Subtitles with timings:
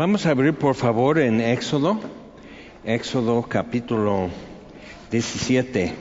[0.00, 2.00] Vamos a abrir por favor en Éxodo,
[2.86, 4.30] Éxodo capítulo
[5.10, 5.92] 17.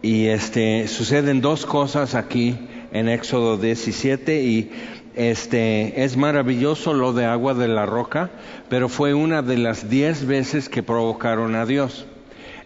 [0.00, 2.56] Y este suceden dos cosas aquí
[2.92, 4.70] en Éxodo 17 y
[5.16, 8.30] este es maravilloso lo de agua de la roca,
[8.70, 12.06] pero fue una de las diez veces que provocaron a Dios.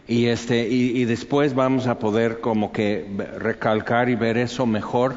[0.07, 3.09] Y este y, y después vamos a poder como que
[3.39, 5.16] recalcar y ver eso mejor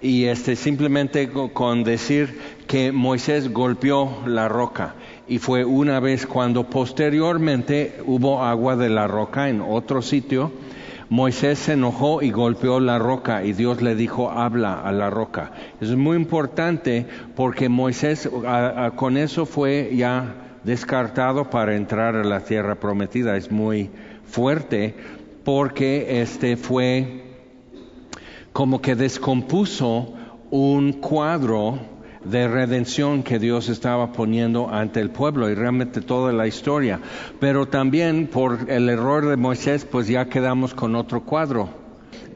[0.00, 4.94] y este simplemente con decir que Moisés golpeó la roca.
[5.26, 10.52] Y fue una vez cuando posteriormente hubo agua de la roca en otro sitio
[11.10, 15.52] Moisés se enojó y golpeó la roca y Dios le dijo habla a la roca
[15.80, 18.28] es muy importante porque Moisés
[18.94, 20.34] con eso fue ya
[20.64, 23.36] descartado para entrar a la tierra prometida.
[23.36, 23.90] Es muy
[24.26, 24.94] fuerte
[25.44, 27.27] porque este fue
[28.58, 30.14] como que descompuso
[30.50, 31.78] un cuadro
[32.24, 36.98] de redención que Dios estaba poniendo ante el pueblo y realmente toda la historia.
[37.38, 41.87] Pero también por el error de Moisés, pues ya quedamos con otro cuadro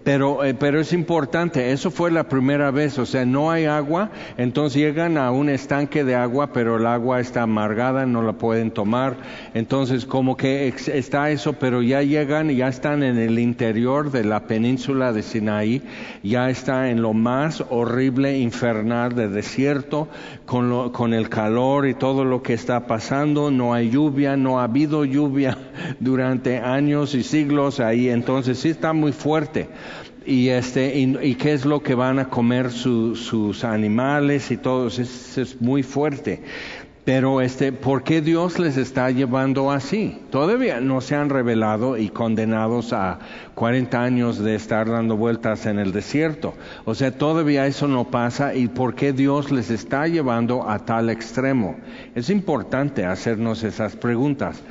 [0.05, 4.11] pero, eh, pero es importante, eso fue la primera vez, o sea, no hay agua,
[4.37, 8.73] entonces llegan a un estanque de agua, pero el agua está amargada, no la pueden
[8.73, 9.17] tomar,
[9.55, 14.47] entonces como que está eso, pero ya llegan, ya están en el interior de la
[14.47, 15.83] península de Sinaí,
[16.23, 20.09] ya está en lo más horrible, infernal de desierto,
[20.47, 24.59] con, lo, con el calor y todo lo que está pasando, no hay lluvia, no
[24.59, 25.57] ha habido lluvia
[26.01, 29.69] durante años y siglos ahí, entonces sí está muy fuerte
[30.27, 35.03] y este y, qué es lo que van a comer sus animales y todo eso
[35.03, 36.43] es, muy fuerte.
[37.05, 42.11] Pero este por qué Dios les está llevando así todavía no se han revelado y
[42.11, 43.19] condenados a
[43.57, 46.55] 40 años de estar dando vueltas en el desierto.
[46.85, 51.11] O sea todavía eso no pasa y por qué Dios les está llevando a tal
[51.11, 51.75] extremo
[52.15, 54.63] es importante hacernos esas preguntas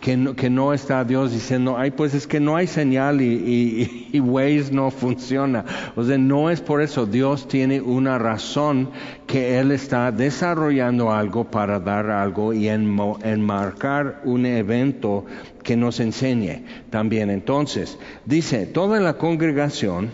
[0.00, 4.08] que no, que no está Dios diciendo, ay, pues es que no hay señal y,
[4.12, 5.64] y, Waze no funciona.
[5.94, 7.06] O sea, no es por eso.
[7.06, 8.90] Dios tiene una razón
[9.26, 15.26] que Él está desarrollando algo para dar algo y enmarcar un evento
[15.62, 17.30] que nos enseñe también.
[17.30, 20.10] Entonces, dice, toda la congregación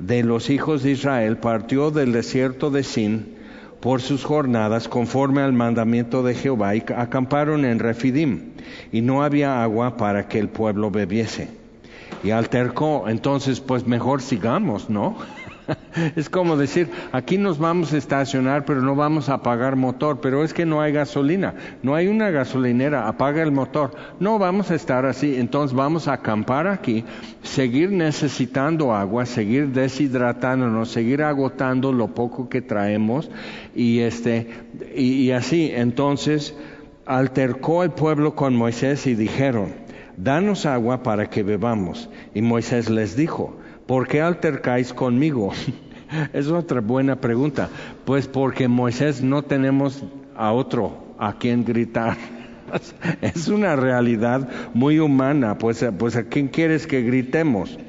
[0.00, 3.39] de los hijos de Israel partió del desierto de Sin
[3.80, 8.52] por sus jornadas conforme al mandamiento de Jehová y acamparon en Refidim
[8.92, 11.48] y no había agua para que el pueblo bebiese.
[12.22, 15.16] Y altercó, entonces pues mejor sigamos, ¿no?
[16.16, 20.44] es como decir, aquí nos vamos a estacionar, pero no vamos a apagar motor, pero
[20.44, 23.92] es que no hay gasolina, no hay una gasolinera, apaga el motor.
[24.18, 27.04] No vamos a estar así, entonces vamos a acampar aquí,
[27.42, 33.30] seguir necesitando agua, seguir deshidratándonos, seguir agotando lo poco que traemos.
[33.74, 34.48] Y este
[34.94, 36.54] y así, entonces
[37.06, 39.72] altercó el pueblo con Moisés y dijeron,
[40.16, 42.08] danos agua para que bebamos.
[42.34, 43.56] Y Moisés les dijo,
[43.90, 45.50] ¿por qué altercáis conmigo?
[46.32, 47.68] es otra buena pregunta.
[48.04, 50.04] Pues porque Moisés no tenemos
[50.36, 52.16] a otro a quien gritar.
[53.20, 57.80] es una realidad muy humana, pues, pues a quién quieres que gritemos.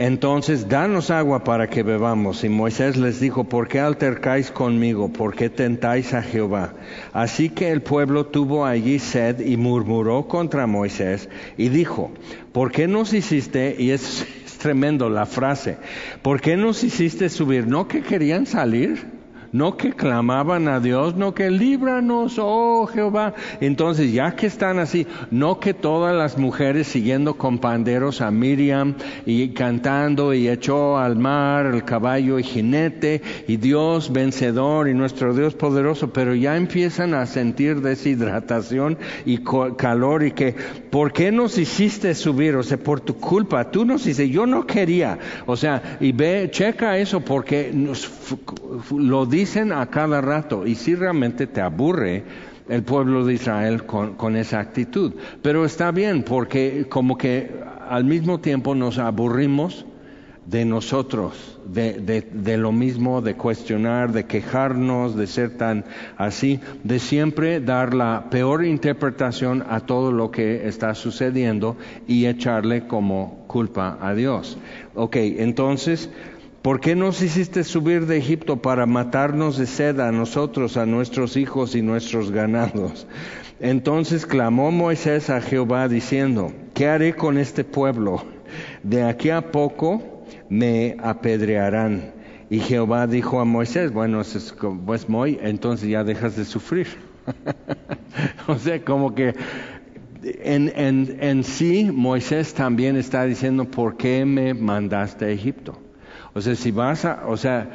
[0.00, 2.42] Entonces, danos agua para que bebamos.
[2.42, 5.12] Y Moisés les dijo, ¿por qué altercáis conmigo?
[5.12, 6.72] ¿Por qué tentáis a Jehová?
[7.12, 11.28] Así que el pueblo tuvo allí sed y murmuró contra Moisés
[11.58, 12.12] y dijo,
[12.50, 13.76] ¿por qué nos hiciste?
[13.78, 15.76] Y es, es tremendo la frase,
[16.22, 17.66] ¿por qué nos hiciste subir?
[17.66, 19.19] ¿No que querían salir?
[19.52, 23.34] No que clamaban a Dios, no que líbranos, oh Jehová.
[23.60, 28.94] Entonces, ya que están así, no que todas las mujeres siguiendo con panderos a Miriam
[29.26, 35.34] y cantando y echó al mar el caballo y jinete y Dios vencedor y nuestro
[35.34, 39.38] Dios poderoso, pero ya empiezan a sentir deshidratación y
[39.76, 40.54] calor y que,
[40.90, 42.56] ¿por qué nos hiciste subir?
[42.56, 45.18] O sea, por tu culpa, tú nos hiciste, yo no quería.
[45.46, 48.10] O sea, y ve, checa eso porque nos,
[48.96, 52.24] lo dicen a cada rato y si realmente te aburre
[52.68, 55.14] el pueblo de Israel con, esa actitud.
[55.42, 57.50] Pero está bien porque como que
[57.88, 59.86] al mismo tiempo nos aburrimos
[60.44, 65.84] de nosotros, de, de, lo mismo, de cuestionar, de quejarnos, de ser tan
[66.18, 71.76] así, de siempre dar la peor interpretación a todo lo que está sucediendo
[72.06, 74.58] y echarle como culpa a Dios.
[74.94, 76.10] Ok, entonces
[76.62, 81.38] ¿Por qué nos hiciste subir de Egipto para matarnos de sed a nosotros, a nuestros
[81.38, 83.06] hijos y nuestros ganados?
[83.60, 88.24] Entonces clamó Moisés a Jehová diciendo, ¿qué haré con este pueblo?
[88.82, 92.12] De aquí a poco me apedrearán
[92.50, 94.20] Y Jehová dijo a Moisés, bueno,
[94.84, 96.88] pues muy, entonces ya dejas de sufrir.
[98.48, 99.34] o sea, como que
[100.22, 105.78] en, en sí Moisés también está diciendo, ¿por qué me mandaste a Egipto?
[106.34, 107.68] O sea, si vas a, o sea,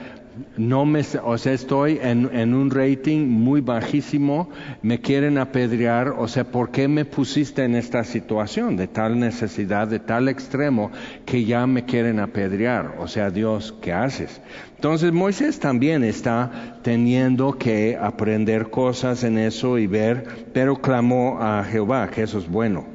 [0.57, 4.49] no me, o sea, estoy en, en, un rating muy bajísimo,
[4.81, 9.87] me quieren apedrear, o sea, ¿por qué me pusiste en esta situación de tal necesidad,
[9.87, 10.91] de tal extremo,
[11.25, 12.95] que ya me quieren apedrear?
[12.99, 14.41] O sea, Dios, ¿qué haces?
[14.75, 21.63] Entonces Moisés también está teniendo que aprender cosas en eso y ver, pero clamó a
[21.63, 22.85] Jehová, que eso es bueno.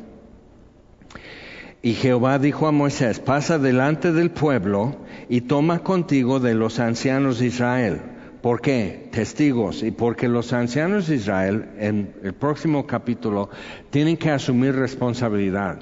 [1.82, 4.96] Y Jehová dijo a Moisés, pasa delante del pueblo,
[5.30, 8.00] y toma contigo de los ancianos de Israel.
[8.42, 9.08] ¿Por qué?
[9.12, 9.84] Testigos.
[9.84, 13.48] Y porque los ancianos de Israel, en el próximo capítulo,
[13.90, 15.78] tienen que asumir responsabilidad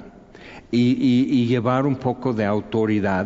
[0.71, 3.25] y, llevar un poco de autoridad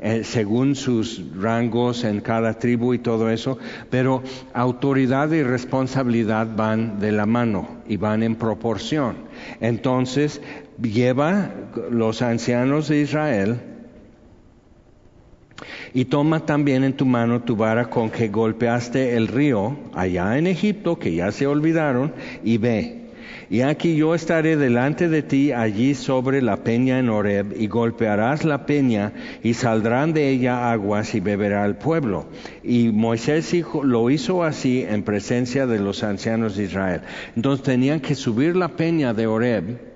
[0.00, 3.56] eh, según sus rangos en cada tribu y todo eso,
[3.90, 9.18] pero autoridad y responsabilidad van de la mano y van en proporción.
[9.60, 10.42] Entonces,
[10.82, 11.52] lleva
[11.92, 13.60] los ancianos de Israel
[15.94, 20.46] y toma también en tu mano tu vara con que golpeaste el río allá en
[20.46, 22.12] Egipto, que ya se olvidaron,
[22.44, 22.96] y ve.
[23.50, 28.44] Y aquí yo estaré delante de ti allí sobre la peña en Horeb, y golpearás
[28.44, 29.12] la peña,
[29.42, 32.26] y saldrán de ella aguas, y beberá el pueblo.
[32.62, 33.52] Y Moisés
[33.82, 37.00] lo hizo así en presencia de los ancianos de Israel.
[37.34, 39.89] Entonces tenían que subir la peña de Horeb,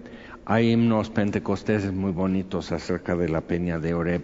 [0.47, 4.23] hay himnos pentecosteses muy bonitos acerca de la peña de Oreb.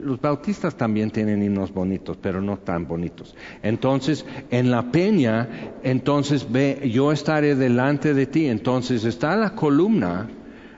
[0.00, 3.34] Los bautistas también tienen himnos bonitos, pero no tan bonitos.
[3.62, 5.48] Entonces, en la peña,
[5.82, 8.46] entonces ve, yo estaré delante de ti.
[8.46, 10.28] Entonces está la columna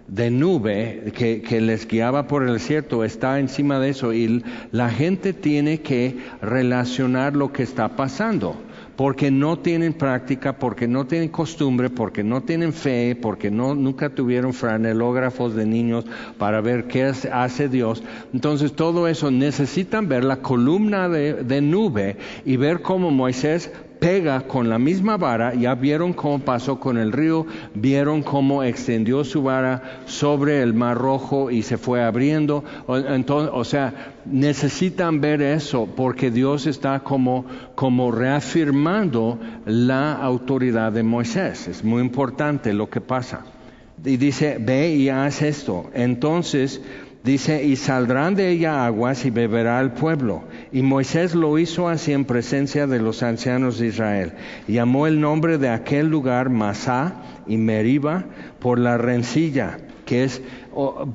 [0.07, 4.43] de nube que, que, les guiaba por el desierto, está encima de eso y
[4.73, 8.57] la gente tiene que relacionar lo que está pasando
[8.99, 14.11] porque no tienen práctica, porque no tienen costumbre, porque no tienen fe, porque no, nunca
[14.11, 16.05] tuvieron franelógrafos de niños
[16.37, 18.03] para ver qué hace Dios.
[18.35, 24.43] Entonces todo eso necesitan ver la columna de, de nube y ver cómo Moisés pega
[24.43, 29.43] con la misma vara, ya vieron cómo pasó con el río, vieron cómo extendió su
[29.43, 32.65] vara sobre el mar rojo y se fue abriendo.
[32.89, 41.03] Entonces, o sea, necesitan ver eso porque Dios está como, como reafirmando la autoridad de
[41.03, 41.69] Moisés.
[41.69, 43.45] Es muy importante lo que pasa.
[44.05, 45.91] Y dice, ve y haz esto.
[45.93, 46.81] Entonces,
[47.29, 50.45] Dice, y saldrán de ella aguas y beberá el pueblo.
[50.73, 54.33] Y Moisés lo hizo así en presencia de los ancianos de Israel.
[54.67, 57.17] Llamó el nombre de aquel lugar Masá
[57.47, 58.25] y Meriba
[58.61, 59.77] por la rencilla,
[60.07, 60.41] que es,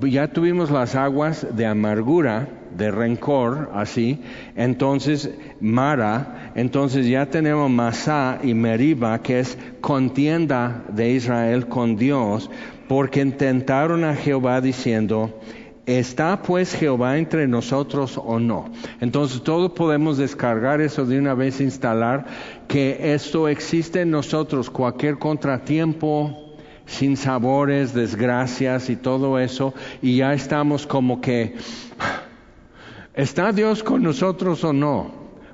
[0.02, 4.22] ya tuvimos las aguas de amargura, de rencor, así.
[4.56, 5.32] Entonces,
[5.62, 12.52] Mara, entonces ya tenemos Masá y Meriba, que es contienda de Israel con Dios,
[12.88, 15.40] porque intentaron a Jehová diciendo,
[15.86, 18.72] ¿Está pues Jehová entre nosotros o no?
[19.02, 22.26] Entonces todos podemos descargar eso de una vez, instalar
[22.70, 30.34] que esto existe en nosotros, cualquier contratiempo, sin sabores, desgracias y todo eso, y ya
[30.34, 31.56] estamos como que,
[33.14, 35.12] ¿está Dios con nosotros o no?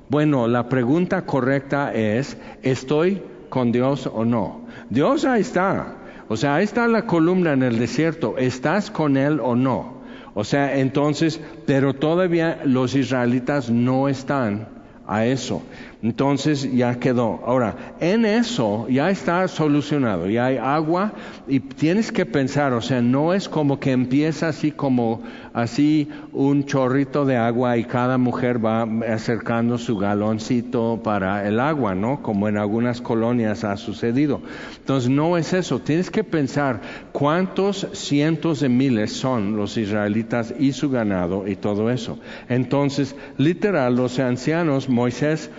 [0.09, 4.62] Bueno, la pregunta correcta es, ¿estoy con Dios o no?
[4.91, 5.95] Dios ahí está.
[6.27, 8.38] O sea, ahí está la columna en el desierto.
[8.38, 9.99] ¿Estás con Él o no?
[10.39, 14.69] O sea, entonces, pero todavía los israelitas no están
[15.05, 15.62] a eso.
[16.01, 17.41] Entonces ya quedó.
[17.46, 21.12] Ahora, en eso ya está solucionado, ya hay agua
[21.46, 26.63] y tienes que pensar, o sea, no es como que empieza así como así un
[26.63, 32.22] chorrito de agua y cada mujer va acercando su galoncito para el agua, ¿no?
[32.22, 34.41] Como en algunas colonias ha sucedido.
[34.77, 36.79] Entonces no es eso, tienes que pensar
[37.12, 42.20] cuántos cientos de miles son los israelitas y su ganado y todo eso.
[42.48, 45.51] Entonces, literal, los ancianos, Moisés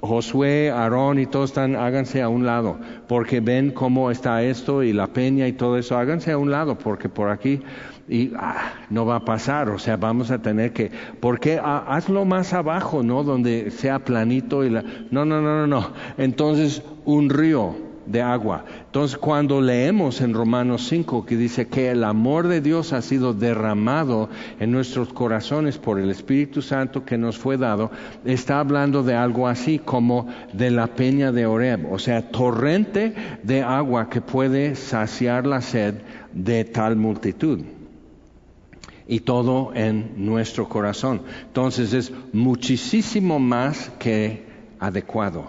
[0.00, 4.92] Josué, Aarón y todos están, háganse a un lado, porque ven cómo está esto y
[4.92, 7.62] la peña y todo eso, háganse a un lado, porque por aquí
[8.08, 12.24] y ah, no va a pasar, o sea, vamos a tener que, porque ah, hazlo
[12.24, 13.24] más abajo, ¿no?
[13.24, 17.74] Donde sea planito y la, no, no, no, no, no, entonces un río,
[18.06, 18.64] de agua.
[18.86, 23.34] Entonces, cuando leemos en Romanos 5 que dice que el amor de Dios ha sido
[23.34, 27.90] derramado en nuestros corazones por el Espíritu Santo que nos fue dado,
[28.24, 33.62] está hablando de algo así como de la peña de Oreb, o sea, torrente de
[33.62, 35.96] agua que puede saciar la sed
[36.32, 37.60] de tal multitud.
[39.08, 41.22] y todo en nuestro corazón.
[41.46, 44.44] Entonces es muchísimo más que
[44.80, 45.44] adecuado.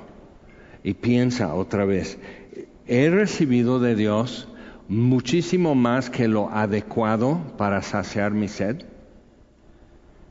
[0.83, 2.17] Y piensa otra vez,
[2.87, 4.47] he recibido de Dios
[4.87, 8.85] muchísimo más que lo adecuado para saciar mi sed,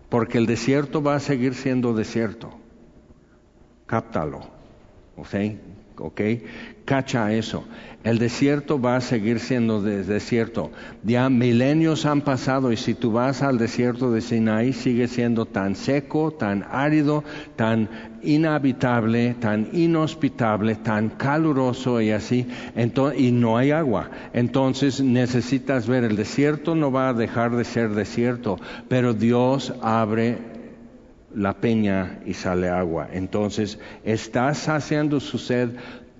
[0.08, 2.50] porque el desierto va a seguir siendo desierto.
[3.86, 4.40] Cáptalo,
[5.16, 5.34] ¿ok?
[5.98, 6.20] ¿Ok?
[6.84, 7.64] Cacha eso.
[8.04, 10.70] El desierto va a seguir siendo desierto.
[11.02, 15.74] Ya milenios han pasado y si tú vas al desierto de Sinaí sigue siendo tan
[15.74, 17.24] seco, tan árido,
[17.56, 17.88] tan
[18.22, 22.46] inhabitable, tan inhospitable, tan caluroso y así,
[23.16, 24.10] y no hay agua.
[24.32, 30.55] Entonces necesitas ver, el desierto no va a dejar de ser desierto, pero Dios abre
[31.36, 33.08] la peña y sale agua.
[33.12, 35.70] Entonces, estás saciando su sed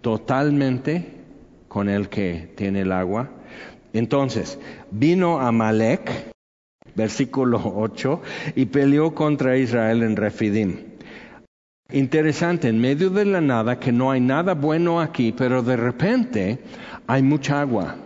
[0.02, 1.06] totalmente
[1.68, 3.30] con el que tiene el agua.
[3.92, 4.58] Entonces,
[4.90, 6.32] vino Amalek,
[6.94, 8.22] versículo 8,
[8.54, 10.76] y peleó contra Israel en Refidim.
[11.90, 16.58] Interesante, en medio de la nada, que no hay nada bueno aquí, pero de repente
[17.06, 17.96] hay mucha agua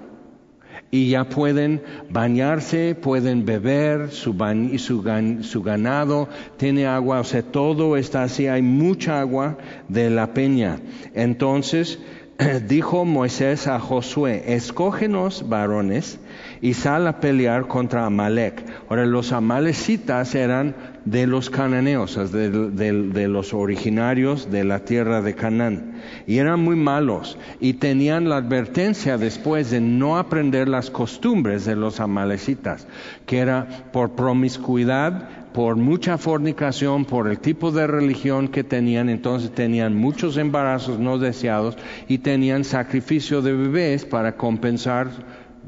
[0.90, 4.35] y ya pueden bañarse, pueden beber, su,
[4.78, 9.56] su, su, ganado tiene agua, o sea, todo está así, hay mucha agua
[9.88, 10.80] de la peña.
[11.14, 12.00] Entonces
[12.68, 16.18] dijo Moisés a Josué, escógenos varones
[16.62, 18.64] y sal a pelear contra Amalek.
[18.88, 20.75] Ahora, los amalecitas eran
[21.05, 25.95] de los cananeos, de, de, los originarios de la tierra de Canaán.
[26.26, 31.76] Y eran muy malos y tenían la advertencia después de no aprender las costumbres de
[31.76, 32.87] los amalecitas,
[33.26, 39.50] que era por promiscuidad, por mucha fornicación, por el tipo de religión que tenían, entonces
[39.50, 41.76] tenían muchos embarazos no deseados
[42.09, 45.09] y tenían sacrificio de bebés para compensar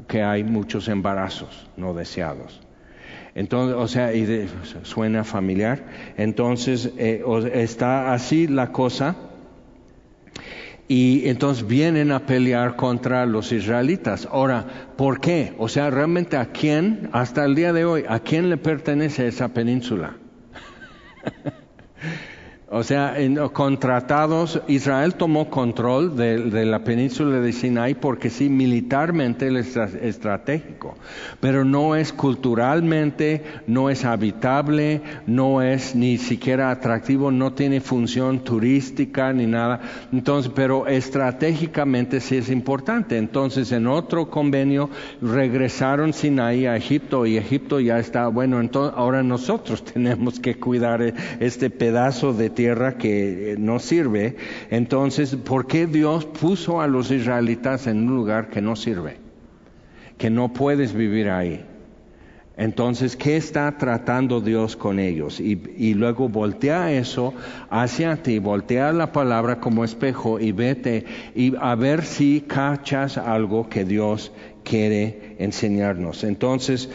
[0.07, 2.61] que hay muchos embarazos no deseados.
[3.35, 4.47] Entonces, o sea, y
[4.83, 5.85] suena familiar.
[6.17, 9.15] Entonces, eh, está así la cosa.
[10.87, 14.27] Y entonces vienen a pelear contra los israelitas.
[14.29, 14.65] Ahora,
[14.97, 15.53] ¿por qué?
[15.57, 19.47] O sea, realmente a quién, hasta el día de hoy, a quién le pertenece esa
[19.49, 20.17] península?
[22.75, 28.49] O sea, en, con tratados, Israel tomó control de, la península de Sinai porque sí,
[28.49, 30.95] militarmente es estratégico,
[31.39, 38.43] pero no es culturalmente, no es habitable, no es ni siquiera atractivo, no tiene función
[38.43, 39.79] turística ni nada.
[40.11, 43.19] Entonces, pero estratégicamente sí es importante.
[43.19, 44.89] Entonces, en otro convenio
[45.21, 51.13] regresaron Sinai a Egipto y Egipto ya está, bueno, entonces ahora nosotros tenemos que cuidar
[51.39, 54.37] este pedazo de tierra tierra que eh, no sirve,
[54.69, 59.17] entonces, ¿por qué Dios puso a los israelitas en un lugar que no sirve?
[60.17, 61.65] Que no puedes vivir ahí.
[62.55, 65.41] Entonces, ¿qué está tratando Dios con ellos?
[65.41, 67.33] Y, luego voltea eso
[67.69, 71.03] hacia ti, voltea la palabra como espejo y vete
[71.35, 74.31] y a ver si cachas algo que Dios
[74.63, 76.23] quiere enseñarnos.
[76.23, 76.89] Entonces,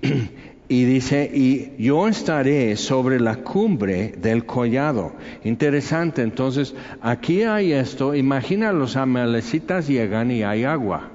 [0.70, 5.12] Y dice, y yo estaré sobre la cumbre del collado.
[5.42, 11.12] Interesante, entonces aquí hay esto, imagina los amalecitas llegan y hay agua.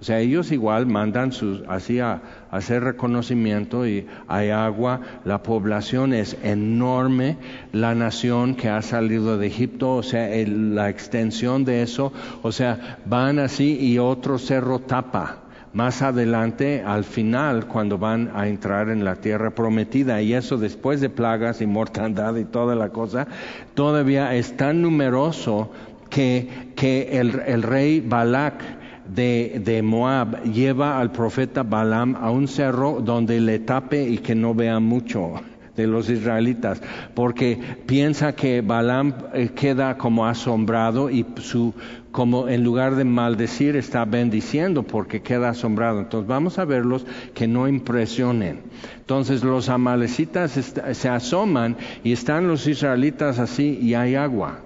[0.00, 6.12] O sea, ellos igual mandan sus, así a, hacer reconocimiento y hay agua, la población
[6.12, 7.38] es enorme,
[7.72, 12.98] la nación que ha salido de Egipto, o sea, la extensión de eso, o sea,
[13.04, 15.42] van así y otro cerro tapa
[15.72, 21.00] más adelante, al final, cuando van a entrar en la tierra prometida, y eso después
[21.00, 23.26] de plagas y mortandad y toda la cosa,
[23.74, 25.70] todavía es tan numeroso
[26.10, 28.62] que, que el, rey Balak
[29.08, 34.34] de, de, Moab lleva al profeta Balaam a un cerro donde le tape y que
[34.34, 35.40] no vea mucho
[35.76, 36.82] de los israelitas,
[37.14, 41.74] porque piensa que Balaam eh, queda como asombrado y su
[42.10, 46.00] como en lugar de maldecir está bendiciendo porque queda asombrado.
[46.00, 48.60] Entonces vamos a verlos que no impresionen.
[48.98, 54.58] Entonces los amalecitas se asoman y están los israelitas así y hay agua.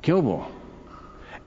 [0.00, 0.55] ¿Qué hubo?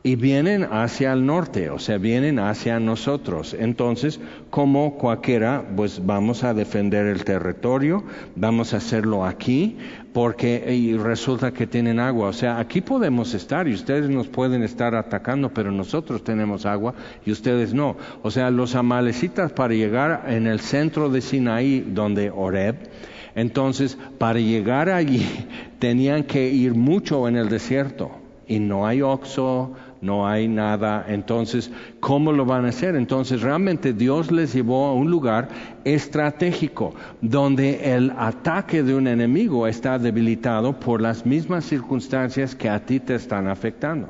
[0.02, 3.54] Y vienen hacia el norte, o sea, vienen hacia nosotros.
[3.54, 9.78] Entonces, como cualquiera, pues vamos a defender el territorio, vamos a hacerlo aquí,
[10.14, 12.30] porque resulta que tienen agua.
[12.30, 16.94] O sea, aquí podemos estar y ustedes nos pueden estar atacando, pero nosotros tenemos agua
[17.26, 17.98] y ustedes no.
[18.24, 22.90] O sea, los amalecitas para llegar en el centro de Sinaí, donde Oreb,
[23.36, 25.26] entonces, para llegar allí
[25.80, 28.12] tenían que ir mucho en el desierto
[28.50, 31.06] y no hay oxo, no hay nada.
[31.08, 32.96] Entonces, ¿cómo lo van a hacer?
[32.96, 35.50] Entonces, realmente Dios les llevó a un lugar
[35.84, 42.86] estratégico donde el ataque de un enemigo está debilitado por las mismas circunstancias que a
[42.86, 44.08] ti te están afectando.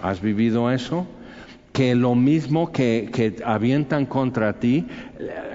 [0.00, 1.06] ¿Has vivido eso?
[1.72, 4.86] que lo mismo que, que, avientan contra ti,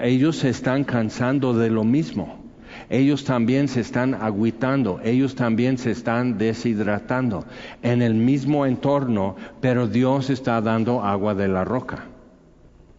[0.02, 2.37] ellos se están cansando de lo mismo.
[2.90, 7.44] Ellos también se están aguitando, ellos también se están deshidratando
[7.82, 12.06] en el mismo entorno, pero Dios está dando agua de la roca,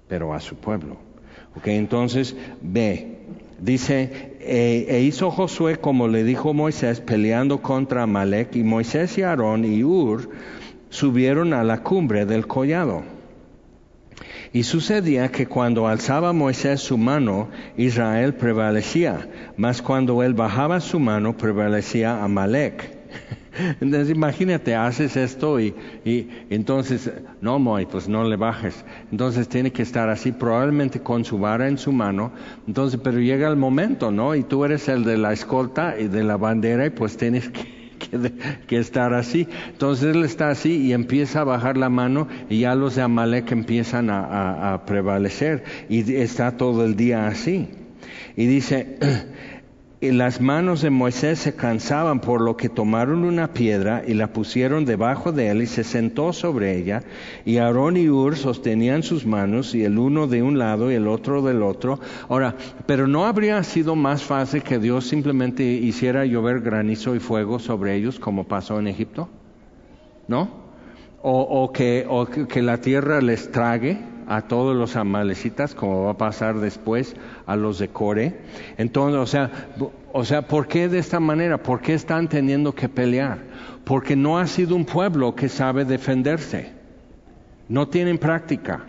[0.08, 0.98] pero a su pueblo.
[1.58, 3.18] Okay, entonces, ve,
[3.60, 9.24] dice, e, e hizo Josué como le dijo Moisés, peleando contra Amalek, y Moisés y
[9.24, 10.30] Aarón y Ur,
[10.90, 13.19] subieron a la cumbre del collado.
[14.52, 21.00] Y sucedía que cuando alzaba Moisés su mano, Israel prevalecía, mas cuando él bajaba su
[21.00, 22.98] mano, prevalecía Amalek.
[23.82, 25.76] Entonces imagínate, haces esto y,
[26.06, 28.86] y, entonces, no, Moy, pues no le bajes.
[29.12, 32.32] Entonces tiene que estar así, probablemente con su vara en su mano.
[32.68, 34.34] Entonces, pero llega el momento, ¿no?
[34.34, 37.79] Y tú eres el de la escolta y de la bandera y pues tienes que
[38.68, 39.48] que, estar así.
[39.70, 43.52] Entonces él está así y empieza a bajar la mano y ya los de Amalek
[43.52, 47.70] empiezan a prevalecer y está todo el día así.
[48.36, 48.98] Y dice,
[50.02, 54.32] y las manos de Moisés se cansaban, por lo que tomaron una piedra y la
[54.32, 57.04] pusieron debajo de él y se sentó sobre ella.
[57.44, 61.08] Y Aarón y Ur sostenían sus manos, y el uno de un lado y el
[61.08, 62.00] otro del otro.
[62.30, 67.60] Ahora, pero no habría sido más fácil que Dios simplemente hiciera llover granizo y fuego
[67.60, 69.28] sobre ellos, como pasó en Egipto,
[70.30, 70.70] ¿no?
[71.22, 73.98] O, o que, o que la tierra les trague
[74.30, 77.16] a todos los amalecitas, como va a pasar después
[77.48, 78.40] a los de Core.
[78.78, 79.52] Entonces, o sea,
[80.14, 81.58] o sea, ¿por qué de esta manera?
[81.58, 83.40] ¿Por qué están teniendo que pelear?
[83.84, 86.72] Porque no ha sido un pueblo que sabe defenderse.
[87.68, 88.86] No tienen práctica.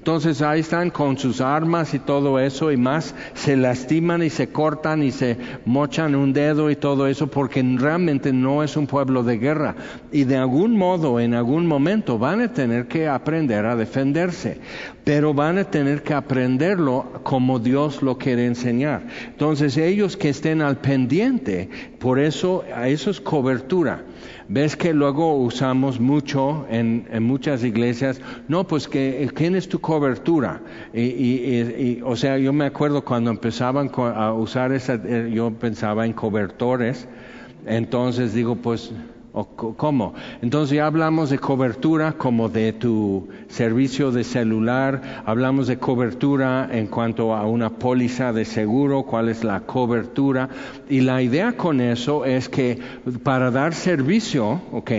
[0.00, 4.48] Entonces ahí están con sus armas y todo eso y más se lastiman y se
[4.48, 9.22] cortan y se mochan un dedo y todo eso porque realmente no es un pueblo
[9.22, 9.76] de guerra
[10.10, 14.58] y de algún modo en algún momento van a tener que aprender a defenderse
[15.04, 19.02] pero van a tener que aprenderlo como Dios lo quiere enseñar.
[19.26, 24.04] Entonces ellos que estén al pendiente, por eso eso es cobertura.
[24.48, 30.60] Ves que luego usamos mucho en, muchas iglesias, no, pues que, ¿quién es tu cobertura?
[30.92, 36.06] Y, y, o sea, yo me acuerdo cuando empezaban a usar esa, eh, yo pensaba
[36.06, 37.06] en cobertores,
[37.66, 38.92] entonces digo, pues
[39.32, 40.14] ¿Cómo?
[40.42, 46.88] Entonces ya hablamos de cobertura como de tu servicio de celular, hablamos de cobertura en
[46.88, 50.48] cuanto a una póliza de seguro, cuál es la cobertura.
[50.88, 52.80] Y la idea con eso es que
[53.22, 54.90] para dar servicio, ¿ok?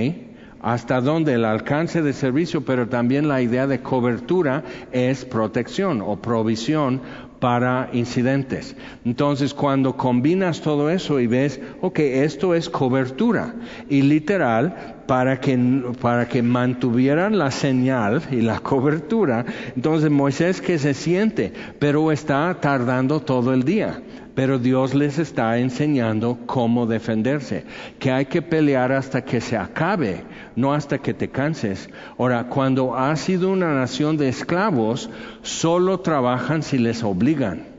[0.61, 6.17] hasta dónde el alcance de servicio, pero también la idea de cobertura es protección o
[6.17, 7.01] provisión
[7.41, 8.75] para incidentes.
[9.03, 13.55] Entonces, cuando combinas todo eso y ves, ok, esto es cobertura,
[13.89, 15.57] y literal, para que,
[15.99, 19.43] para que mantuvieran la señal y la cobertura,
[19.75, 24.01] entonces Moisés que se siente, pero está tardando todo el día
[24.35, 27.65] pero Dios les está enseñando cómo defenderse,
[27.99, 30.23] que hay que pelear hasta que se acabe,
[30.55, 31.89] no hasta que te canses.
[32.17, 35.09] Ahora, cuando ha sido una nación de esclavos,
[35.41, 37.71] solo trabajan si les obligan.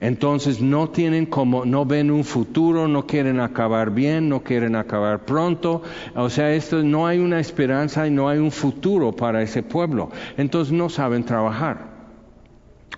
[0.00, 5.24] Entonces no tienen como, no ven un futuro, no quieren acabar bien, no quieren acabar
[5.24, 5.82] pronto.
[6.16, 10.10] O sea, esto no hay una esperanza y no hay un futuro para ese pueblo.
[10.36, 11.91] Entonces no saben trabajar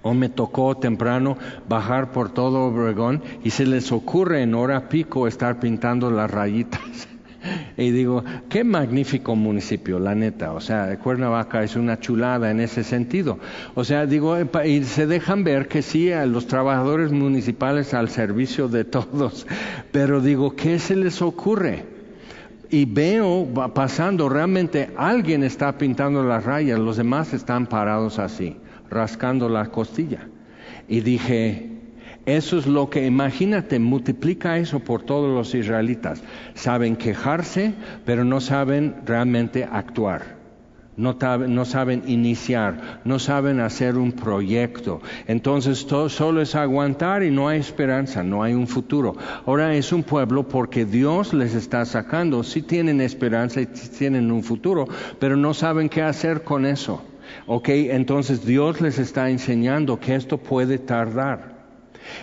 [0.05, 1.37] o me tocó temprano
[1.69, 6.81] bajar por todo Obregón y se les ocurre en hora pico estar pintando las rayitas.
[7.77, 10.53] Y digo, qué magnífico municipio, la neta.
[10.53, 13.39] O sea, Cuernavaca es una chulada en ese sentido.
[13.75, 18.69] O sea, digo, y se dejan ver que sí, a los trabajadores municipales al servicio
[18.69, 19.47] de todos.
[19.93, 21.85] Pero digo, ¿qué se les ocurre?
[22.71, 28.57] Y veo pasando, realmente alguien está pintando las rayas, los demás están parados así
[28.91, 30.29] rascando la costilla.
[30.89, 31.71] Y dije,
[32.27, 36.23] eso es lo que, imagínate, multiplica eso por todos los israelitas.
[36.55, 37.75] Saben quejarse,
[38.07, 40.45] pero no saben realmente actuar.
[40.97, 45.01] No, saben iniciar, no saben hacer un proyecto.
[45.27, 49.17] Entonces todo, solo es aguantar y no hay esperanza, no hay un futuro.
[49.45, 52.45] Ahora es un pueblo porque Dios les está sacando.
[52.45, 54.87] Sí tienen esperanza y tienen un futuro,
[55.19, 57.03] pero no saben qué hacer con eso.
[57.47, 61.55] Ok, entonces Dios les está enseñando que esto puede tardar.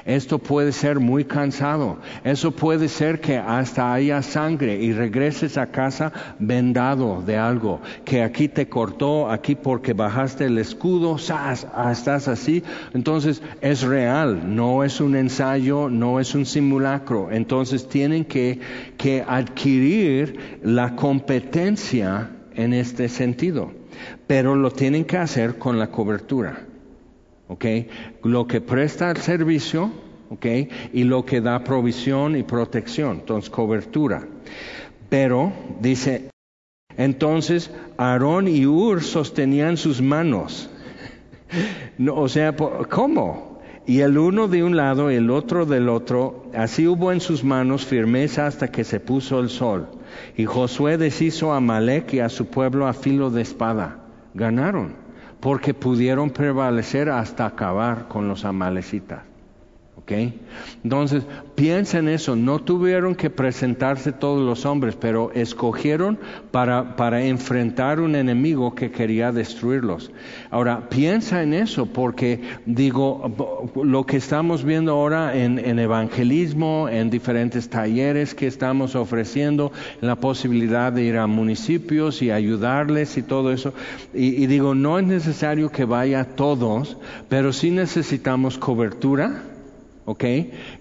[0.05, 1.99] Esto puede ser muy cansado.
[2.23, 8.23] Eso puede ser que hasta haya sangre y regreses a casa vendado de algo, que
[8.23, 11.67] aquí te cortó, aquí porque bajaste el escudo, ¡zas!
[11.73, 12.63] Ah, estás así.
[12.93, 17.31] Entonces es real, no es un ensayo, no es un simulacro.
[17.31, 18.59] Entonces tienen que,
[18.97, 23.71] que adquirir la competencia en este sentido,
[24.27, 26.65] pero lo tienen que hacer con la cobertura.
[28.23, 29.91] Lo que presta el servicio,
[30.93, 34.25] Y lo que da provisión y protección, entonces cobertura.
[35.09, 36.29] Pero, dice,
[36.95, 40.69] entonces Aarón y Ur sostenían sus manos.
[41.97, 43.59] No, o sea, ¿cómo?
[43.85, 47.85] Y el uno de un lado, el otro del otro, así hubo en sus manos
[47.85, 49.89] firmeza hasta que se puso el sol.
[50.35, 53.97] Y Josué deshizo a Malek y a su pueblo a filo de espada.
[54.33, 54.95] Ganaron
[55.41, 59.30] porque pudieron prevalecer hasta acabar con los amalecitas.
[60.83, 61.23] Entonces,
[61.55, 66.19] piensa en eso, no tuvieron que presentarse todos los hombres, pero escogieron
[66.51, 70.11] para, para enfrentar un enemigo que quería destruirlos.
[70.49, 77.69] Ahora, piensa en eso, porque digo, lo que estamos viendo ahora en, evangelismo, en diferentes
[77.69, 83.73] talleres que estamos ofreciendo, la posibilidad de ir a municipios y ayudarles y todo eso,
[84.13, 86.97] y, y digo, no es necesario que vaya todos,
[87.29, 89.43] pero sí necesitamos cobertura
[90.05, 90.23] ¿ok?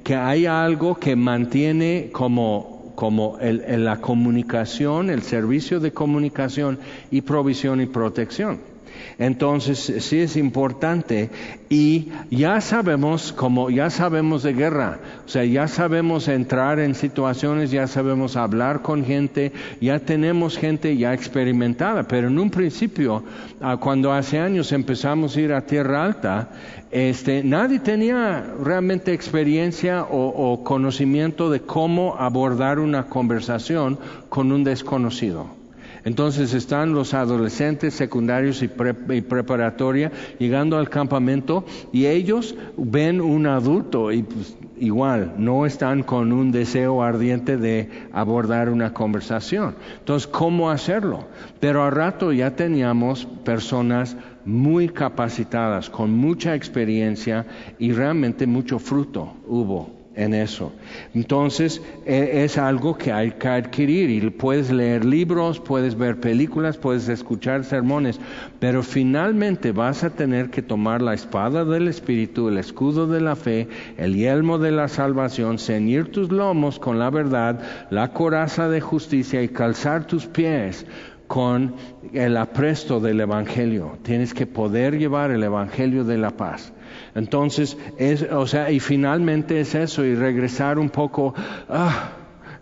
[0.03, 6.79] Que hay algo que mantiene como, como el, la comunicación, el servicio de comunicación
[7.11, 8.70] y provisión y protección.
[9.19, 11.31] Entonces, sí es importante.
[11.69, 17.71] Y ya sabemos, como ya sabemos de guerra, o sea, ya sabemos entrar en situaciones,
[17.71, 23.23] ya sabemos hablar con gente, ya tenemos gente ya experimentada, pero en un principio,
[23.61, 26.49] ah, cuando hace años empezamos a ir a Tierra Alta,
[26.91, 35.60] este, nadie tenía realmente experiencia o conocimiento de cómo abordar una conversación con un desconocido.
[36.05, 44.13] Entonces están los adolescentes secundarios y, preparatoria llegando al campamento y ellos ven un adulto
[44.13, 49.75] y pues, igual no están con un deseo ardiente de abordar una conversación.
[49.99, 51.27] Entonces, ¿cómo hacerlo?
[51.61, 57.47] Pero al rato ya teníamos personas muy capacitadas, con mucha experiencia
[57.79, 60.73] y realmente mucho fruto hubo en eso.
[61.15, 66.77] Entonces e, es algo que hay que adquirir y puedes leer libros, puedes ver películas,
[66.77, 68.21] puedes escuchar sermones,
[68.59, 73.35] pero finalmente vas a tener que tomar la espada del Espíritu, el escudo de la
[73.35, 78.81] fe, el yelmo de la salvación, ceñir tus lomos con la verdad, la coraza de
[78.81, 80.85] justicia y calzar tus pies
[81.27, 81.75] con
[82.13, 83.99] el apresto del Evangelio.
[84.03, 86.73] Tienes que poder llevar el Evangelio de la paz.
[87.15, 91.35] Entonces, es, o sea, y finalmente es eso, y regresar un poco
[91.69, 92.13] ah,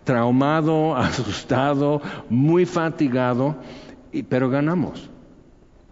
[0.05, 3.57] traumado, asustado, muy fatigado,
[4.13, 5.11] y, pero ganamos.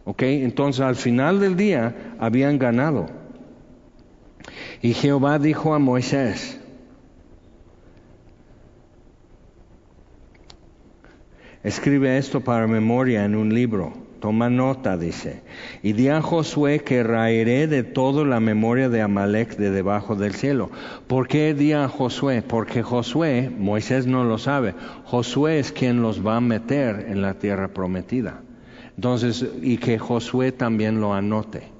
[0.05, 0.23] ¿Ok?
[0.23, 3.07] Entonces, al final del día, habían ganado.
[4.81, 6.61] Y Jehová dijo a Moisés,
[11.64, 15.42] escribe esto para memoria en un libro Toma nota, dice.
[15.83, 20.35] Y di a Josué que raeré de todo la memoria de Amalek de debajo del
[20.35, 20.70] cielo.
[21.07, 22.42] ¿Por qué di a Josué?
[22.42, 24.74] Porque Josué, Moisés no lo sabe,
[25.05, 28.40] Josué es quien los va a meter en la tierra prometida.
[28.96, 31.76] Entonces, y que Josué también lo anote.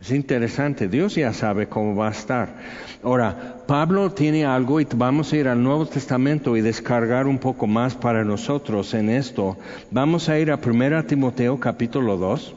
[0.00, 2.54] Es interesante, Dios ya sabe cómo va a estar.
[3.02, 7.66] Ahora, Pablo tiene algo y vamos a ir al Nuevo Testamento y descargar un poco
[7.66, 9.58] más para nosotros en esto.
[9.90, 12.54] Vamos a ir a 1 Timoteo capítulo 2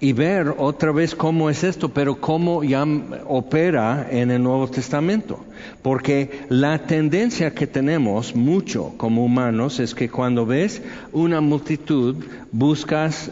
[0.00, 2.84] y ver otra vez cómo es esto, pero cómo ya
[3.26, 5.44] opera en el Nuevo Testamento.
[5.82, 12.16] Porque la tendencia que tenemos mucho como humanos es que cuando ves una multitud
[12.52, 13.30] buscas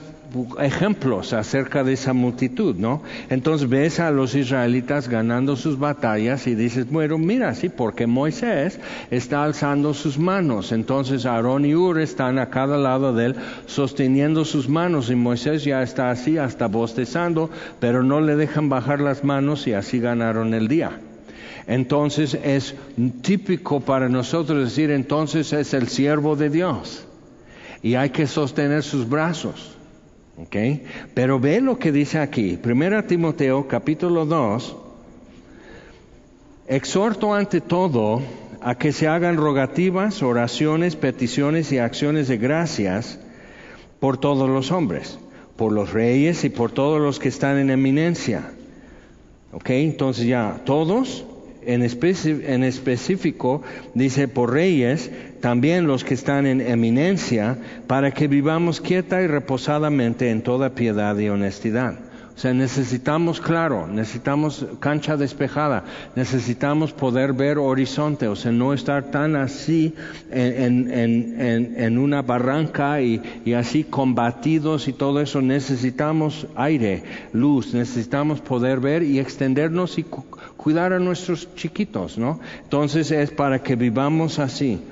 [0.61, 3.03] ejemplos acerca de esa multitud, ¿no?
[3.29, 8.81] Entonces ves a los israelitas ganando sus batallas y dices, bueno, mira, sí, porque Moisés
[9.11, 10.73] está alzando sus manos.
[10.73, 15.65] Entonces Aarón y Ur están a cada lado de él sosteniendo sus manos y Moisés
[15.65, 20.55] ya está así, hasta bostezando, pero no le dejan bajar las manos y así ganaron
[20.55, 21.01] el día.
[21.67, 22.75] Entonces es
[23.23, 27.05] típico para nosotros decir, entonces es el siervo de Dios
[27.83, 29.76] y hay que sostener sus brazos.
[30.39, 30.85] Okay.
[31.15, 34.77] Pero ve lo que dice aquí, 1 Timoteo capítulo 2,
[36.69, 38.21] exhorto ante todo
[38.61, 43.19] a que se hagan rogativas, oraciones, peticiones y acciones de gracias
[43.99, 45.19] por todos los hombres,
[45.57, 48.51] por los reyes y por todos los que están en eminencia.
[49.53, 49.71] ¿Ok?
[49.71, 51.25] Entonces ya, todos,
[51.67, 53.63] en, específico,
[53.95, 60.31] dice por reyes, también los que están en eminencia, para que vivamos quieta y reposadamente
[60.31, 62.06] en toda piedad y honestidad.
[62.37, 65.85] O sea, necesitamos claro, necesitamos cancha despejada,
[66.17, 69.95] necesitamos poder ver horizonte, o sea, no estar tan así
[70.31, 75.41] en, en, en, en una barranca y, y, así combatidos y todo eso.
[75.41, 80.27] Necesitamos aire, luz, necesitamos poder ver y extendernos y cu
[80.59, 82.41] cuidar a nuestros chiquitos, ¿no?
[82.65, 84.83] Entonces es para que vivamos así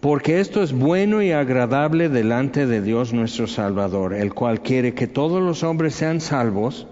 [0.00, 5.06] porque esto es bueno y agradable delante de Dios nuestro Salvador, el cual quiere que
[5.06, 6.86] todos los hombres sean salvos.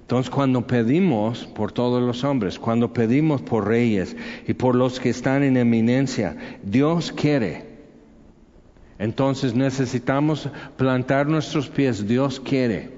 [0.00, 5.10] Entonces cuando pedimos por todos los hombres, cuando pedimos por reyes y por los que
[5.10, 7.66] están en eminencia, Dios quiere.
[8.98, 12.97] Entonces necesitamos plantar nuestros pies, Dios quiere.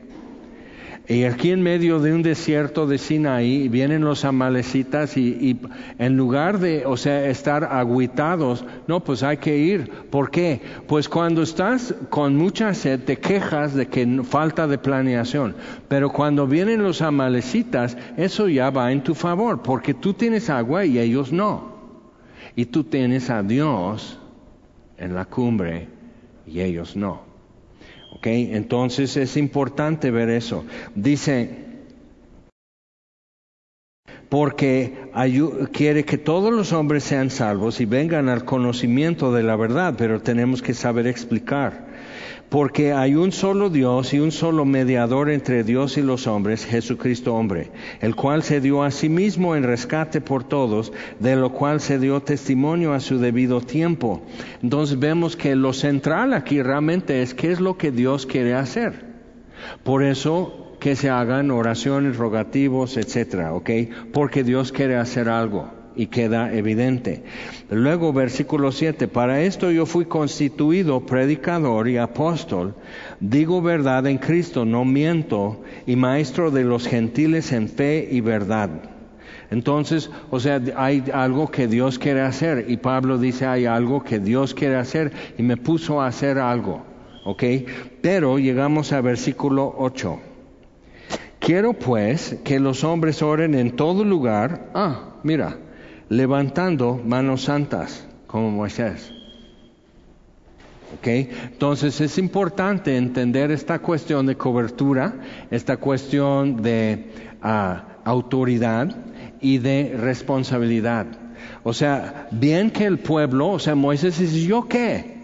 [1.08, 5.58] Y aquí en medio de un desierto de Sinaí vienen los amalecitas y,
[5.98, 9.90] en lugar de, o sea, estar aguitados, no, pues hay que ir.
[10.10, 10.60] ¿Por qué?
[10.86, 15.56] Pues cuando estás con mucha sed te quejas de que falta de planeación.
[15.88, 20.84] Pero cuando vienen los amalecitas, eso ya va en tu favor, porque tú tienes agua
[20.84, 21.74] y ellos no.
[22.54, 24.20] Y tú tienes a Dios
[24.96, 25.88] en la cumbre
[26.46, 27.29] y ellos no.
[28.12, 30.64] Okay, entonces es importante ver eso.
[30.94, 31.70] Dice,
[34.28, 35.10] porque
[35.72, 40.20] quiere que todos los hombres sean salvos y vengan al conocimiento de la verdad, pero
[40.20, 41.89] tenemos que saber explicar
[42.50, 47.34] porque hay un solo Dios y un solo mediador entre Dios y los hombres, Jesucristo
[47.34, 51.80] hombre, el cual se dio a sí mismo en rescate por todos, de lo cual
[51.80, 54.22] se dio testimonio a su debido tiempo.
[54.64, 59.04] Entonces vemos que lo central aquí realmente es qué es lo que Dios quiere hacer.
[59.84, 63.70] Por eso que se hagan oraciones, rogativos, etcétera, ¿ok?
[64.12, 67.22] Porque Dios quiere hacer algo y queda evidente.
[67.70, 72.74] Luego, versículo 7, para esto yo fui constituido predicador y apóstol,
[73.20, 78.70] digo verdad en Cristo, no miento, y maestro de los gentiles en fe y verdad.
[79.50, 84.20] Entonces, o sea, hay algo que Dios quiere hacer y Pablo dice hay algo que
[84.20, 86.84] Dios quiere hacer y me puso a hacer algo,
[87.24, 87.42] ¿ok?
[88.00, 90.20] Pero llegamos a versículo 8.
[91.40, 94.68] Quiero pues que los hombres oren en todo lugar.
[94.72, 95.58] Ah, mira,
[96.10, 99.12] levantando manos santas, como Moisés.
[100.98, 101.06] ¿Ok?
[101.06, 105.14] Entonces es importante entender esta cuestión de cobertura,
[105.50, 108.94] esta cuestión de uh, autoridad
[109.40, 111.06] y de responsabilidad.
[111.62, 115.19] O sea, bien que el pueblo, o sea, Moisés dice, ¿yo qué?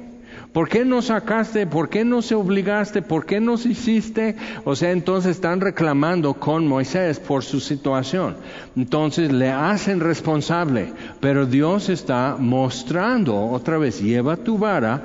[0.57, 1.67] ¿Por qué no sacaste?
[1.67, 3.03] ¿Por qué no se obligaste?
[3.03, 4.37] ¿Por qué no se hiciste?
[4.65, 8.37] O sea, entonces están reclamando con Moisés por su situación.
[8.75, 15.03] Entonces le hacen responsable, pero Dios está mostrando otra vez, lleva tu vara,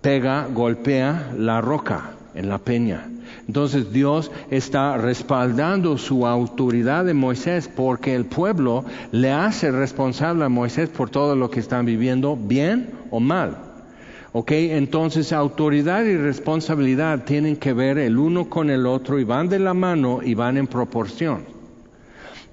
[0.00, 3.10] pega, golpea la roca en la peña.
[3.46, 10.48] Entonces Dios está respaldando su autoridad de Moisés porque el pueblo le hace responsable a
[10.48, 13.71] Moisés por todo lo que están viviendo, bien o mal.
[14.32, 14.52] ¿Ok?
[14.52, 19.58] Entonces autoridad y responsabilidad tienen que ver el uno con el otro y van de
[19.58, 21.44] la mano y van en proporción.